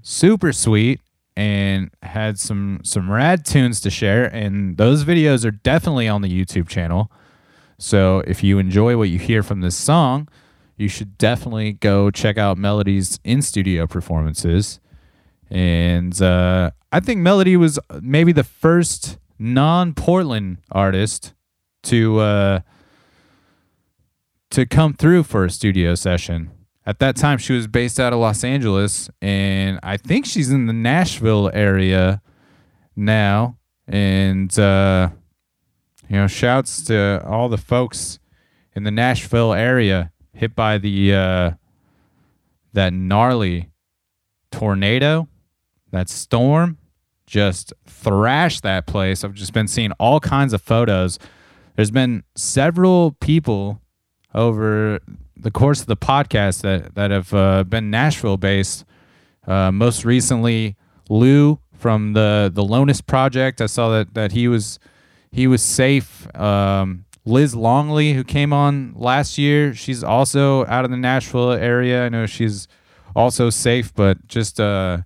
super 0.02 0.52
sweet 0.52 1.00
and 1.38 1.90
had 2.04 2.38
some 2.38 2.82
some 2.84 3.10
rad 3.10 3.46
tunes 3.46 3.80
to 3.80 3.90
share. 3.90 4.26
And 4.26 4.76
those 4.76 5.06
videos 5.06 5.46
are 5.46 5.52
definitely 5.52 6.10
on 6.10 6.22
the 6.22 6.30
youtube 6.30 6.68
channel. 6.68 7.10
So 7.80 8.20
if 8.28 8.44
you 8.44 8.60
enjoy 8.60 8.98
what 8.98 9.08
you 9.08 9.20
hear 9.20 9.44
from 9.44 9.62
this 9.62 9.78
song 9.78 10.28
you 10.76 10.90
should 10.90 11.18
definitely 11.18 11.72
go 11.72 12.12
check 12.12 12.38
out 12.38 12.58
melody's 12.58 13.18
in 13.24 13.42
studio 13.42 13.88
performances. 13.88 14.82
And 15.50 16.22
uh, 16.22 16.72
i 16.92 17.00
think 17.00 17.22
melody 17.22 17.56
was 17.56 17.80
maybe 18.02 18.34
the 18.34 18.44
first 18.44 19.20
non-Portland 19.40 20.58
artist 20.72 21.34
to 21.84 22.20
uh, 22.20 22.60
to 24.52 24.66
come 24.66 24.94
through 24.94 25.24
for 25.24 25.46
a 25.46 25.50
studio 25.50 25.96
session. 25.96 26.52
At 26.86 27.00
that 27.00 27.18
time, 27.18 27.38
she 27.38 27.54
was 27.54 27.68
based 27.68 28.00
out 28.00 28.14
of 28.14 28.20
Los 28.20 28.44
Angeles, 28.44 29.10
and 29.22 29.80
I 29.84 29.98
think 29.98 30.26
she's 30.26 30.52
in 30.52 30.68
the 30.68 30.74
Nashville 30.74 31.52
area 31.54 32.22
now. 32.96 33.58
And 33.88 34.58
uh, 34.58 35.10
you 36.10 36.16
know, 36.16 36.28
shouts 36.28 36.84
to 36.86 37.24
all 37.26 37.50
the 37.50 37.58
folks 37.58 38.20
in 38.76 38.84
the 38.84 38.92
Nashville 38.92 39.54
area 39.54 40.12
hit 40.34 40.56
by 40.56 40.78
the 40.78 41.14
uh, 41.14 41.52
that 42.74 42.94
gnarly 42.94 43.72
tornado, 44.52 45.28
that 45.92 46.10
storm 46.10 46.78
just 47.28 47.74
thrashed 47.86 48.64
that 48.64 48.88
place. 48.88 49.24
I've 49.24 49.34
just 49.34 49.54
been 49.54 49.68
seeing 49.68 49.92
all 49.94 50.20
kinds 50.20 50.54
of 50.54 50.62
photos. 50.62 51.20
There's 51.76 51.92
been 51.92 52.24
several 52.36 53.12
people 53.20 53.82
over 54.34 55.00
the 55.36 55.52
course 55.52 55.82
of 55.82 55.88
the 55.88 55.98
podcast 55.98 56.62
that 56.62 56.96
that 56.96 57.12
have 57.12 57.34
uh, 57.34 57.64
been 57.66 57.92
Nashville 57.92 58.38
based. 58.38 58.86
Uh, 59.46 59.72
most 59.72 60.04
recently, 60.04 60.76
Lou 61.10 61.60
from 61.74 62.14
the 62.14 62.50
the 62.52 62.64
Lonus 62.64 63.02
Project. 63.02 63.62
I 63.62 63.68
saw 63.68 63.90
that 63.90 64.14
that 64.16 64.32
he 64.32 64.48
was 64.48 64.80
he 65.32 65.46
was 65.46 65.62
safe. 65.62 66.34
Um, 66.36 67.06
Liz 67.26 67.54
Longley, 67.54 68.14
who 68.14 68.24
came 68.24 68.54
on 68.54 68.94
last 68.96 69.38
year, 69.38 69.74
she's 69.74 70.02
also 70.02 70.66
out 70.66 70.86
of 70.86 70.92
the 70.92 70.98
Nashville 70.98 71.52
area. 71.52 72.06
I 72.06 72.10
know 72.10 72.26
she's 72.26 72.70
also 73.18 73.50
safe, 73.50 73.94
but 73.94 74.28
just 74.30 74.62
uh, 74.62 75.00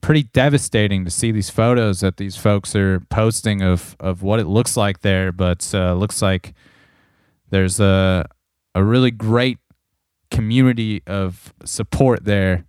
pretty 0.00 0.24
devastating 0.24 1.04
to 1.04 1.10
see 1.10 1.32
these 1.32 1.50
photos 1.50 2.00
that 2.00 2.16
these 2.16 2.36
folks 2.36 2.74
are 2.76 3.00
posting 3.10 3.62
of 3.62 3.96
of 4.00 4.22
what 4.22 4.40
it 4.40 4.46
looks 4.46 4.76
like 4.76 5.00
there. 5.00 5.32
But 5.32 5.70
uh, 5.74 5.94
looks 5.94 6.22
like 6.22 6.54
there's 7.50 7.80
a 7.80 8.26
a 8.74 8.84
really 8.84 9.10
great 9.10 9.58
community 10.30 11.02
of 11.06 11.52
support 11.64 12.24
there 12.24 12.64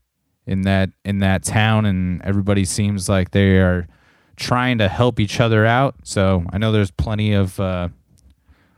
in 0.45 0.63
that 0.63 0.89
in 1.05 1.19
that 1.19 1.43
town, 1.43 1.85
and 1.85 2.21
everybody 2.23 2.65
seems 2.65 3.07
like 3.07 3.31
they 3.31 3.57
are 3.57 3.87
trying 4.35 4.77
to 4.79 4.87
help 4.87 5.19
each 5.19 5.39
other 5.39 5.65
out. 5.65 5.95
So 6.03 6.45
I 6.51 6.57
know 6.57 6.71
there's 6.71 6.91
plenty 6.91 7.33
of 7.33 7.59
uh, 7.59 7.89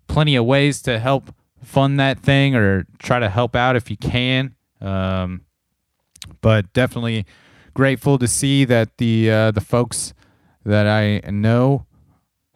plenty 0.08 0.36
of 0.36 0.46
ways 0.46 0.82
to 0.84 1.00
help 1.00 1.34
fund 1.64 2.00
that 2.00 2.20
thing 2.20 2.56
or 2.56 2.86
try 3.00 3.20
to 3.20 3.30
help 3.30 3.56
out 3.56 3.76
if 3.76 3.90
you 3.90 3.98
can. 3.98 4.56
Um, 4.82 5.42
but 6.42 6.74
definitely 6.74 7.26
grateful 7.74 8.18
to 8.18 8.28
see 8.28 8.66
that 8.66 8.98
the 8.98 9.32
uh, 9.32 9.52
the 9.52 9.62
folks 9.62 10.14
that 10.66 10.88
I 10.88 11.22
know 11.30 11.86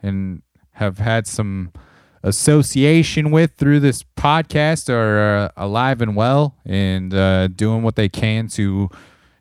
and 0.01 0.41
have 0.73 0.99
had 0.99 1.25
some 1.25 1.71
association 2.23 3.31
with 3.31 3.53
through 3.53 3.79
this 3.79 4.03
podcast 4.17 4.89
are 4.89 5.37
uh, 5.37 5.49
alive 5.55 6.01
and 6.01 6.15
well 6.15 6.55
and 6.65 7.13
uh, 7.13 7.47
doing 7.47 7.83
what 7.83 7.95
they 7.95 8.09
can 8.09 8.47
to 8.47 8.89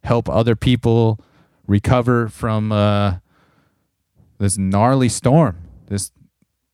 help 0.04 0.28
other 0.28 0.54
people 0.54 1.18
recover 1.66 2.28
from 2.28 2.70
uh, 2.70 3.16
this 4.38 4.58
gnarly 4.58 5.08
storm, 5.08 5.56
this 5.86 6.12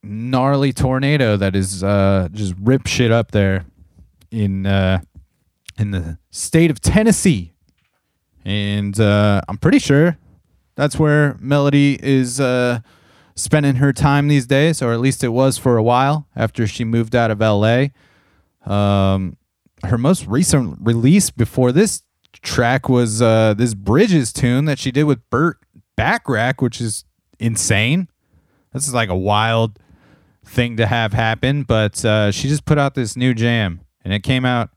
gnarly 0.02 0.72
tornado 0.72 1.36
that 1.36 1.54
is 1.54 1.84
uh, 1.84 2.28
just 2.32 2.54
rip 2.60 2.86
shit 2.86 3.12
up 3.12 3.30
there 3.30 3.64
in 4.30 4.66
uh, 4.66 5.00
in 5.78 5.92
the 5.92 6.18
state 6.30 6.70
of 6.70 6.80
Tennessee 6.80 7.52
and 8.44 8.98
uh, 8.98 9.40
I'm 9.48 9.58
pretty 9.58 9.78
sure 9.78 10.18
that's 10.76 10.98
where 10.98 11.36
Melody 11.40 11.98
is 12.02 12.40
uh, 12.40 12.80
spending 13.34 13.76
her 13.76 13.92
time 13.92 14.28
these 14.28 14.46
days, 14.46 14.82
or 14.82 14.92
at 14.92 15.00
least 15.00 15.22
it 15.24 15.28
was 15.28 15.58
for 15.58 15.76
a 15.76 15.82
while 15.82 16.26
after 16.34 16.66
she 16.66 16.84
moved 16.84 17.14
out 17.14 17.30
of 17.30 17.40
LA. 17.40 17.86
Um, 18.64 19.36
her 19.84 19.98
most 19.98 20.26
recent 20.26 20.78
release 20.80 21.30
before 21.30 21.72
this 21.72 22.02
track 22.42 22.88
was 22.88 23.20
uh, 23.20 23.54
this 23.54 23.74
Bridges 23.74 24.32
tune 24.32 24.66
that 24.66 24.78
she 24.78 24.90
did 24.90 25.04
with 25.04 25.28
Burt 25.30 25.58
Bacharach, 25.96 26.60
which 26.60 26.80
is 26.80 27.04
insane. 27.38 28.08
This 28.72 28.86
is 28.86 28.94
like 28.94 29.08
a 29.08 29.16
wild 29.16 29.78
thing 30.44 30.76
to 30.76 30.86
have 30.86 31.12
happen, 31.12 31.62
but 31.62 32.04
uh, 32.04 32.30
she 32.30 32.48
just 32.48 32.64
put 32.64 32.78
out 32.78 32.94
this 32.94 33.16
new 33.16 33.34
jam, 33.34 33.80
and 34.04 34.12
it 34.12 34.22
came 34.22 34.44
out. 34.44 34.70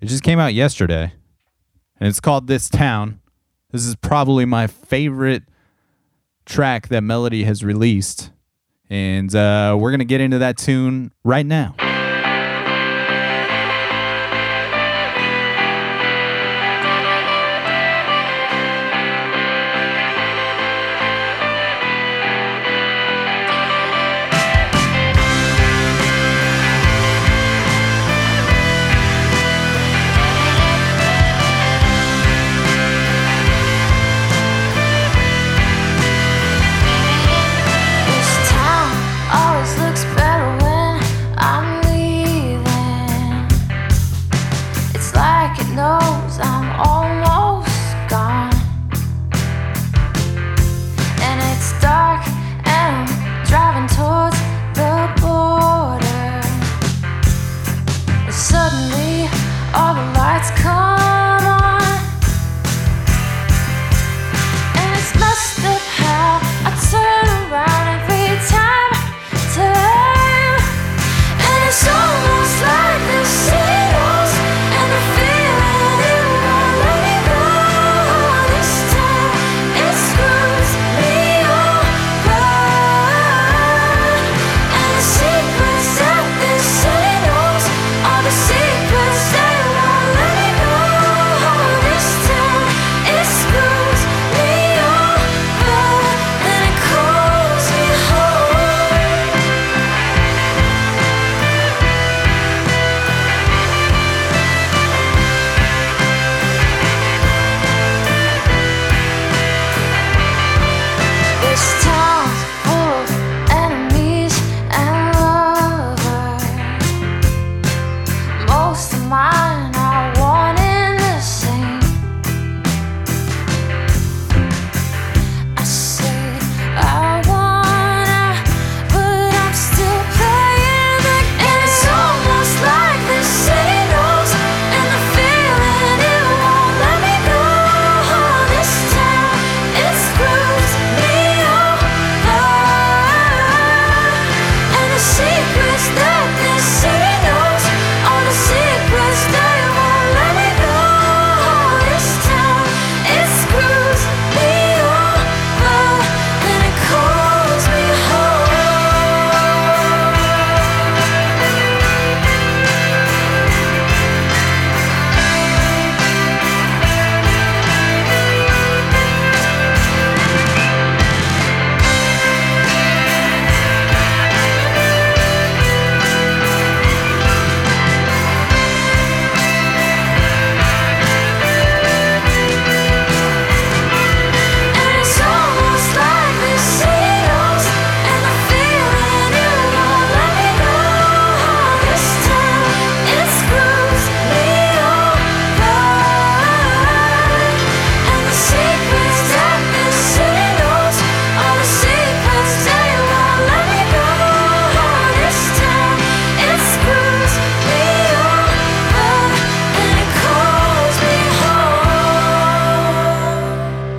It 0.00 0.06
just 0.06 0.22
came 0.22 0.38
out 0.38 0.54
yesterday, 0.54 1.12
and 2.00 2.08
it's 2.08 2.20
called 2.20 2.46
"This 2.46 2.68
Town." 2.68 3.20
This 3.72 3.84
is 3.84 3.96
probably 3.96 4.44
my 4.44 4.66
favorite 4.66 5.42
track 6.44 6.88
that 6.88 7.02
Melody 7.02 7.44
has 7.44 7.64
released, 7.64 8.30
and 8.88 9.34
uh, 9.34 9.76
we're 9.78 9.90
gonna 9.90 10.04
get 10.04 10.20
into 10.20 10.38
that 10.38 10.56
tune 10.56 11.12
right 11.24 11.46
now. 11.46 11.74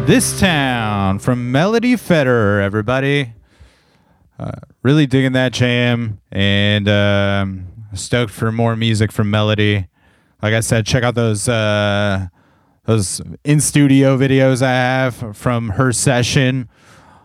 This 0.08 0.39
Town 0.39 1.20
from 1.20 1.51
Melody 1.51 1.95
Federer, 1.95 2.64
everybody. 2.64 3.34
Uh, 4.39 4.51
really 4.82 5.05
digging 5.05 5.34
that 5.34 5.51
jam 5.51 6.22
and 6.32 6.88
um, 6.88 7.68
stoked 7.93 8.32
for 8.32 8.49
more 8.53 8.78
music 8.78 9.12
from 9.12 9.30
Melody. 9.30 9.86
Like 10.41 10.53
I 10.53 10.62
said, 10.62 10.86
check 10.86 11.03
out 11.03 11.16
those 11.16 11.49
uh, 11.49 12.28
those 12.86 13.22
in 13.43 13.60
studio 13.60 14.18
videos 14.18 14.62
I 14.62 14.70
have 14.70 15.36
from 15.36 15.72
her 15.72 15.91
session 15.91 16.70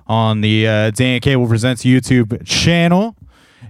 on 0.08 0.40
the 0.40 0.66
uh, 0.66 0.90
Dan 0.90 1.20
Cable 1.20 1.46
Presents 1.46 1.84
YouTube 1.84 2.44
channel. 2.44 3.14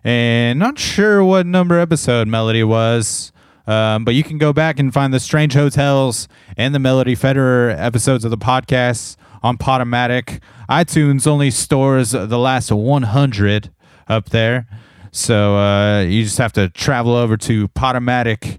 And 0.03 0.59
not 0.59 0.79
sure 0.79 1.23
what 1.23 1.45
number 1.45 1.79
episode 1.79 2.29
Melody 2.29 2.65
was, 2.65 3.31
um, 3.67 4.05
but 4.05 4.15
you 4.15 4.25
can 4.25 4.39
go 4.39 4.53
back 4.53 4.79
and 4.79 4.93
find 4.93 5.13
the 5.13 5.21
Strange 5.21 5.55
Hotels 5.55 6.29
and 6.57 6.75
the 6.75 6.79
Melody 6.79 7.15
Federer 7.15 7.75
episodes 7.79 8.25
of 8.25 8.31
the 8.31 8.39
podcast 8.39 9.17
on 9.43 9.59
Podomatic. 9.59 10.41
iTunes 10.69 11.27
only 11.27 11.51
stores 11.51 12.13
the 12.13 12.39
last 12.39 12.71
100 12.71 13.71
up 14.09 14.31
there. 14.31 14.67
So 15.11 15.57
uh, 15.57 16.01
you 16.01 16.25
just 16.25 16.39
have 16.39 16.53
to 16.55 16.69
travel 16.71 17.15
over 17.15 17.37
to 17.37 17.69
Podomatic 17.69 18.59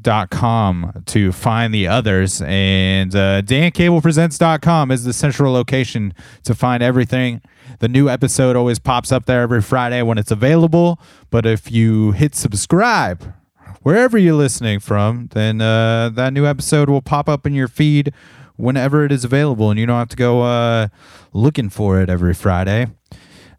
dot 0.00 0.30
com 0.30 1.02
to 1.06 1.32
find 1.32 1.74
the 1.74 1.88
others. 1.88 2.42
And 2.42 3.14
uh, 3.14 3.42
dancablepresents.com 3.42 4.90
is 4.90 5.04
the 5.04 5.12
central 5.12 5.52
location 5.52 6.14
to 6.44 6.54
find 6.54 6.82
everything. 6.82 7.42
The 7.80 7.88
new 7.88 8.08
episode 8.08 8.56
always 8.56 8.78
pops 8.78 9.10
up 9.10 9.26
there 9.26 9.42
every 9.42 9.62
friday 9.62 10.02
when 10.02 10.18
it's 10.18 10.30
available. 10.30 11.00
But 11.30 11.44
if 11.46 11.72
you 11.72 12.12
hit 12.12 12.34
subscribe 12.34 13.34
wherever 13.82 14.16
you're 14.16 14.34
listening 14.34 14.80
from 14.80 15.28
then 15.32 15.60
uh, 15.60 16.08
that 16.10 16.32
new 16.32 16.46
episode 16.46 16.88
will 16.88 17.02
pop 17.02 17.28
up 17.28 17.46
in 17.46 17.52
your 17.52 17.68
feed 17.68 18.12
whenever 18.56 19.04
it 19.04 19.12
is 19.12 19.24
available. 19.24 19.70
And 19.70 19.80
you 19.80 19.86
don't 19.86 19.98
have 19.98 20.08
to 20.08 20.16
go 20.16 20.42
uh, 20.42 20.88
looking 21.32 21.68
for 21.68 22.00
it 22.00 22.08
every 22.08 22.34
friday 22.34 22.86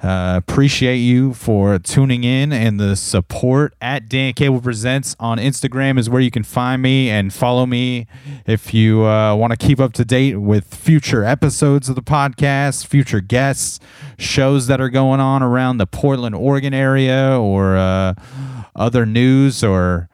Uh, 0.06 0.38
appreciate 0.38 0.98
you 0.98 1.34
for 1.34 1.80
tuning 1.80 2.24
in 2.24 2.54
and 2.54 2.80
the 2.80 2.96
support 2.96 3.74
at 3.82 4.08
Dan 4.08 4.34
Cable 4.34 4.62
Presents 4.62 5.16
on 5.20 5.40
Instagram 5.40 5.98
is 5.98 6.08
where 6.08 6.22
you 6.22 6.30
can 6.30 6.44
find 6.44 6.80
me 6.80 7.10
and 7.10 7.34
follow 7.34 7.66
me 7.66 8.06
if 8.46 8.72
you 8.72 9.04
uh, 9.04 9.34
want 9.34 9.50
to 9.50 9.58
keep 9.58 9.80
up 9.80 9.94
to 9.94 10.06
date 10.06 10.36
with 10.36 10.76
future 10.76 11.24
episodes 11.24 11.90
of 11.90 11.96
the 11.96 12.04
podcast, 12.04 12.86
future 12.86 13.20
guests, 13.20 13.80
shows 14.20 14.68
that 14.68 14.80
are 14.80 14.90
going 14.90 15.20
on 15.20 15.42
around 15.42 15.80
the 15.80 15.88
Portland, 15.88 16.36
Oregon 16.36 16.76
area, 16.76 17.40
or 17.40 17.76
uh, 17.76 18.14
other 18.76 19.08
news 19.08 19.64
or 19.64 20.08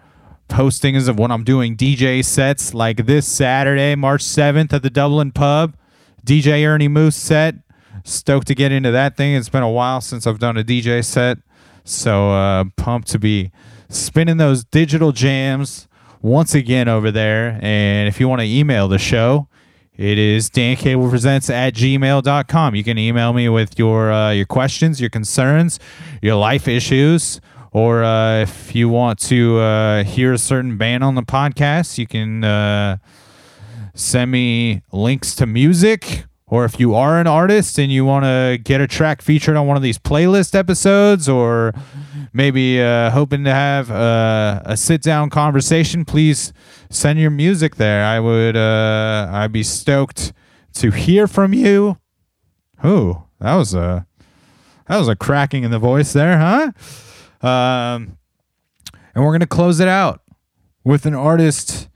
postings 0.47 1.09
of 1.09 1.19
when 1.19 1.31
I'm 1.31 1.43
doing 1.43 1.75
DJ 1.75 2.23
sets 2.23 2.73
like 2.73 3.07
this 3.07 3.27
Saturday, 3.27 3.95
March 3.95 4.23
7th 4.23 4.71
at 4.71 4.83
the 4.83 4.89
Dublin 4.89 5.33
Pub. 5.33 5.75
DJ 6.25 6.65
Ernie 6.65 6.87
Moose 6.87 7.17
set. 7.17 7.55
Stoked 8.03 8.47
to 8.47 8.55
get 8.55 8.71
into 8.71 8.91
that 8.91 9.17
thing. 9.17 9.35
It's 9.35 9.49
been 9.49 9.63
a 9.63 9.69
while 9.69 10.01
since 10.01 10.25
I've 10.25 10.39
done 10.39 10.57
a 10.57 10.63
DJ 10.63 11.03
set. 11.03 11.37
So 11.83 12.31
uh, 12.31 12.65
pumped 12.77 13.07
to 13.09 13.19
be 13.19 13.51
spinning 13.89 14.37
those 14.37 14.63
digital 14.63 15.11
jams 15.11 15.87
once 16.21 16.53
again 16.53 16.87
over 16.87 17.11
there. 17.11 17.59
And 17.61 18.07
if 18.07 18.19
you 18.19 18.27
want 18.27 18.41
to 18.41 18.47
email 18.47 18.87
the 18.87 18.99
show, 18.99 19.47
it 19.95 20.17
is 20.17 20.49
dancablepresents 20.49 21.49
at 21.49 21.73
gmail.com. 21.75 22.75
You 22.75 22.83
can 22.83 22.97
email 22.97 23.33
me 23.33 23.49
with 23.49 23.77
your 23.77 24.11
uh, 24.11 24.31
your 24.31 24.45
questions, 24.45 24.99
your 25.01 25.09
concerns, 25.09 25.79
your 26.21 26.35
life 26.35 26.67
issues, 26.67 27.41
or 27.71 28.03
uh, 28.03 28.41
if 28.41 28.73
you 28.73 28.89
want 28.89 29.19
to 29.19 29.59
uh, 29.59 30.03
hear 30.03 30.33
a 30.33 30.37
certain 30.37 30.77
band 30.77 31.03
on 31.03 31.15
the 31.15 31.23
podcast, 31.23 31.97
you 31.97 32.07
can 32.07 32.43
uh, 32.43 32.97
send 33.93 34.31
me 34.31 34.81
links 34.91 35.35
to 35.35 35.45
music. 35.45 36.25
Or 36.51 36.65
if 36.65 36.81
you 36.81 36.93
are 36.95 37.17
an 37.17 37.27
artist 37.27 37.79
and 37.79 37.89
you 37.89 38.03
want 38.03 38.25
to 38.25 38.59
get 38.61 38.81
a 38.81 38.87
track 38.87 39.21
featured 39.21 39.55
on 39.55 39.67
one 39.67 39.77
of 39.77 39.83
these 39.83 39.97
playlist 39.97 40.53
episodes, 40.53 41.29
or 41.29 41.73
maybe 42.33 42.81
uh, 42.81 43.09
hoping 43.11 43.45
to 43.45 43.51
have 43.51 43.89
uh, 43.89 44.61
a 44.65 44.75
sit 44.75 45.01
down 45.01 45.29
conversation, 45.29 46.03
please 46.03 46.51
send 46.89 47.19
your 47.19 47.31
music 47.31 47.77
there. 47.77 48.03
I 48.03 48.19
would, 48.19 48.57
uh, 48.57 49.29
I'd 49.31 49.53
be 49.53 49.63
stoked 49.63 50.33
to 50.73 50.91
hear 50.91 51.25
from 51.25 51.53
you. 51.53 51.97
Ooh, 52.85 53.23
that 53.39 53.55
was 53.55 53.73
a, 53.73 54.05
that 54.87 54.97
was 54.97 55.07
a 55.07 55.15
cracking 55.15 55.63
in 55.63 55.71
the 55.71 55.79
voice 55.79 56.11
there, 56.11 56.37
huh? 56.37 57.47
Um, 57.47 58.17
and 59.15 59.23
we're 59.23 59.31
gonna 59.31 59.47
close 59.47 59.79
it 59.79 59.87
out 59.87 60.21
with 60.83 61.05
an 61.05 61.15
artist 61.15 61.87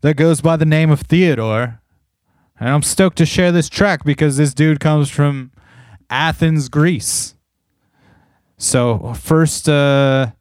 that 0.00 0.14
goes 0.14 0.40
by 0.40 0.56
the 0.56 0.64
name 0.64 0.90
of 0.90 1.02
Theodore. 1.02 1.79
And 2.60 2.68
I'm 2.68 2.82
stoked 2.82 3.16
to 3.18 3.26
share 3.26 3.50
this 3.50 3.68
track 3.68 4.04
because 4.04 4.36
this 4.36 4.52
dude 4.52 4.80
comes 4.80 5.08
from 5.10 5.50
Athens, 6.10 6.68
Greece. 6.68 7.34
So 8.58 9.14
first 9.14 9.68
uh 9.68 10.32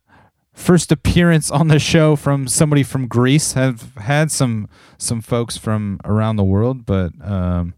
first 0.53 0.91
appearance 0.91 1.49
on 1.49 1.69
the 1.69 1.79
show 1.79 2.17
from 2.17 2.47
somebody 2.47 2.83
from 2.83 3.07
Greece. 3.07 3.53
Have 3.53 3.95
had 3.95 4.29
some 4.31 4.67
some 4.97 5.21
folks 5.21 5.55
from 5.55 6.01
around 6.03 6.35
the 6.35 6.43
world, 6.43 6.85
but 6.85 7.13
um 7.25 7.73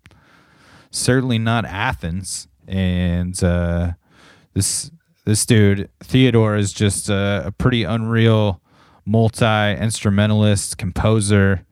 certainly 0.90 1.38
not 1.38 1.64
Athens. 1.66 2.48
And 2.68 3.42
uh 3.44 3.92
this 4.54 4.90
this 5.26 5.46
dude 5.46 5.90
Theodore 6.02 6.56
is 6.58 6.74
just 6.74 7.10
a, 7.10 7.44
a 7.46 7.52
pretty 7.52 7.84
unreal 7.84 8.62
multi 9.06 9.74
instrumentalist, 9.74 10.78
composer, 10.78 11.66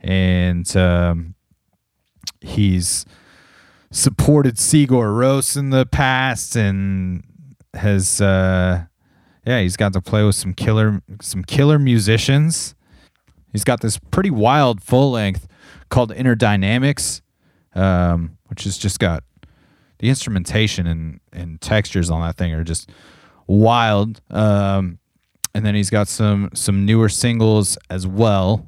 and 0.00 0.76
um, 0.76 1.34
he's 2.40 3.04
supported 3.90 4.56
Sigur 4.56 5.12
Rós 5.12 5.56
in 5.56 5.70
the 5.70 5.86
past 5.86 6.56
and 6.56 7.24
has 7.74 8.20
uh, 8.20 8.84
yeah 9.46 9.60
he's 9.60 9.76
got 9.76 9.92
to 9.92 10.00
play 10.00 10.24
with 10.24 10.34
some 10.34 10.54
killer 10.54 11.02
some 11.20 11.44
killer 11.44 11.78
musicians. 11.78 12.74
He's 13.52 13.64
got 13.64 13.80
this 13.80 13.98
pretty 13.98 14.30
wild 14.30 14.82
full 14.82 15.10
length 15.10 15.48
called 15.88 16.12
Inner 16.12 16.36
Dynamics, 16.36 17.20
um, 17.74 18.38
which 18.46 18.62
has 18.64 18.78
just 18.78 19.00
got 19.00 19.24
the 19.98 20.08
instrumentation 20.08 20.86
and, 20.86 21.20
and 21.32 21.60
textures 21.60 22.10
on 22.10 22.20
that 22.22 22.36
thing 22.36 22.54
are 22.54 22.64
just 22.64 22.90
wild. 23.46 24.20
Um, 24.30 24.98
and 25.54 25.66
then 25.66 25.74
he's 25.74 25.90
got 25.90 26.08
some 26.08 26.50
some 26.54 26.84
newer 26.86 27.08
singles 27.08 27.76
as 27.90 28.06
well, 28.06 28.66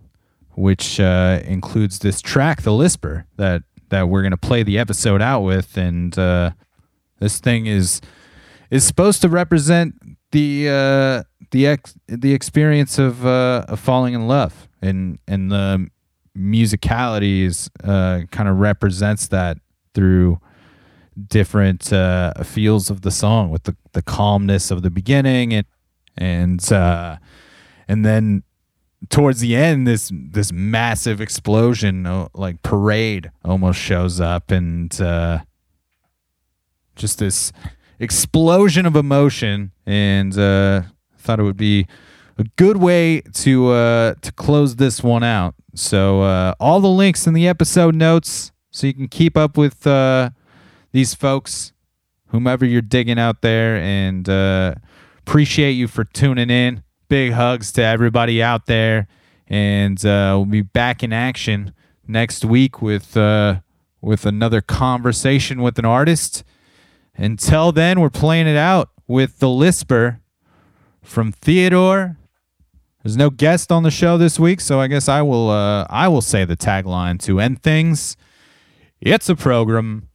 which 0.54 1.00
uh, 1.00 1.40
includes 1.44 2.00
this 2.00 2.20
track, 2.20 2.62
"The 2.62 2.72
Lisper," 2.72 3.24
that 3.36 3.62
that 3.88 4.08
we're 4.08 4.22
gonna 4.22 4.36
play 4.36 4.62
the 4.62 4.78
episode 4.78 5.22
out 5.22 5.40
with. 5.40 5.76
And 5.76 6.16
uh, 6.18 6.52
this 7.18 7.38
thing 7.38 7.66
is 7.66 8.00
is 8.70 8.84
supposed 8.84 9.20
to 9.22 9.28
represent 9.28 9.94
the 10.32 10.68
uh, 10.68 11.22
the 11.50 11.66
ex- 11.66 11.94
the 12.08 12.34
experience 12.34 12.98
of 12.98 13.24
uh, 13.26 13.64
of 13.68 13.80
falling 13.80 14.14
in 14.14 14.26
love, 14.28 14.68
and 14.80 15.18
and 15.28 15.50
the 15.50 15.88
musicality 16.36 17.42
is 17.42 17.70
uh, 17.84 18.20
kind 18.30 18.48
of 18.48 18.58
represents 18.58 19.28
that 19.28 19.58
through 19.94 20.40
different 21.28 21.92
uh, 21.92 22.32
feels 22.42 22.88
of 22.88 23.02
the 23.02 23.10
song 23.10 23.50
with 23.50 23.64
the, 23.64 23.76
the 23.92 24.00
calmness 24.00 24.70
of 24.70 24.80
the 24.80 24.88
beginning 24.88 25.52
and 25.52 25.66
and 26.16 26.72
and 26.72 28.04
then 28.06 28.42
towards 29.10 29.40
the 29.40 29.56
end 29.56 29.86
this 29.86 30.10
this 30.12 30.52
massive 30.52 31.20
explosion 31.20 32.28
like 32.34 32.62
parade 32.62 33.30
almost 33.44 33.78
shows 33.78 34.20
up 34.20 34.50
and 34.50 35.00
uh, 35.00 35.38
just 36.94 37.18
this 37.18 37.52
explosion 37.98 38.86
of 38.86 38.96
emotion 38.96 39.72
and 39.86 40.38
uh, 40.38 40.82
thought 41.18 41.40
it 41.40 41.42
would 41.42 41.56
be 41.56 41.86
a 42.38 42.44
good 42.56 42.76
way 42.76 43.20
to 43.32 43.70
uh, 43.70 44.14
to 44.22 44.32
close 44.32 44.76
this 44.76 45.02
one 45.02 45.22
out 45.22 45.54
so 45.74 46.22
uh, 46.22 46.54
all 46.60 46.80
the 46.80 46.88
links 46.88 47.26
in 47.26 47.34
the 47.34 47.48
episode 47.48 47.94
notes 47.94 48.52
so 48.72 48.86
you 48.86 48.94
can 48.94 49.06
keep 49.06 49.36
up 49.36 49.58
with 49.58 49.86
uh, 49.86 50.30
these 50.92 51.14
folks, 51.14 51.72
whomever 52.28 52.64
you're 52.64 52.80
digging 52.80 53.18
out 53.18 53.42
there, 53.42 53.76
and 53.76 54.28
uh, 54.28 54.74
appreciate 55.18 55.72
you 55.72 55.86
for 55.86 56.04
tuning 56.04 56.50
in. 56.50 56.82
Big 57.12 57.32
hugs 57.32 57.72
to 57.72 57.82
everybody 57.82 58.42
out 58.42 58.64
there, 58.64 59.06
and 59.46 60.02
uh, 60.02 60.32
we'll 60.34 60.46
be 60.46 60.62
back 60.62 61.02
in 61.02 61.12
action 61.12 61.74
next 62.08 62.42
week 62.42 62.80
with 62.80 63.18
uh, 63.18 63.60
with 64.00 64.24
another 64.24 64.62
conversation 64.62 65.60
with 65.60 65.78
an 65.78 65.84
artist. 65.84 66.42
Until 67.14 67.70
then, 67.70 68.00
we're 68.00 68.08
playing 68.08 68.46
it 68.46 68.56
out 68.56 68.92
with 69.06 69.40
the 69.40 69.48
Lisper 69.48 70.20
from 71.02 71.32
Theodore. 71.32 72.16
There's 73.02 73.18
no 73.18 73.28
guest 73.28 73.70
on 73.70 73.82
the 73.82 73.90
show 73.90 74.16
this 74.16 74.40
week, 74.40 74.62
so 74.62 74.80
I 74.80 74.86
guess 74.86 75.06
I 75.06 75.20
will 75.20 75.50
uh, 75.50 75.86
I 75.90 76.08
will 76.08 76.22
say 76.22 76.46
the 76.46 76.56
tagline 76.56 77.20
to 77.24 77.40
end 77.40 77.62
things. 77.62 78.16
It's 79.02 79.28
a 79.28 79.36
program. 79.36 80.08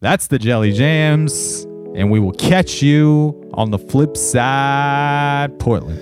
That's 0.00 0.26
the 0.26 0.38
Jelly 0.38 0.74
Jams, 0.74 1.64
and 1.94 2.10
we 2.10 2.20
will 2.20 2.34
catch 2.34 2.82
you 2.82 3.39
on 3.54 3.70
the 3.70 3.78
flip 3.78 4.16
side, 4.16 5.58
Portland. 5.58 5.98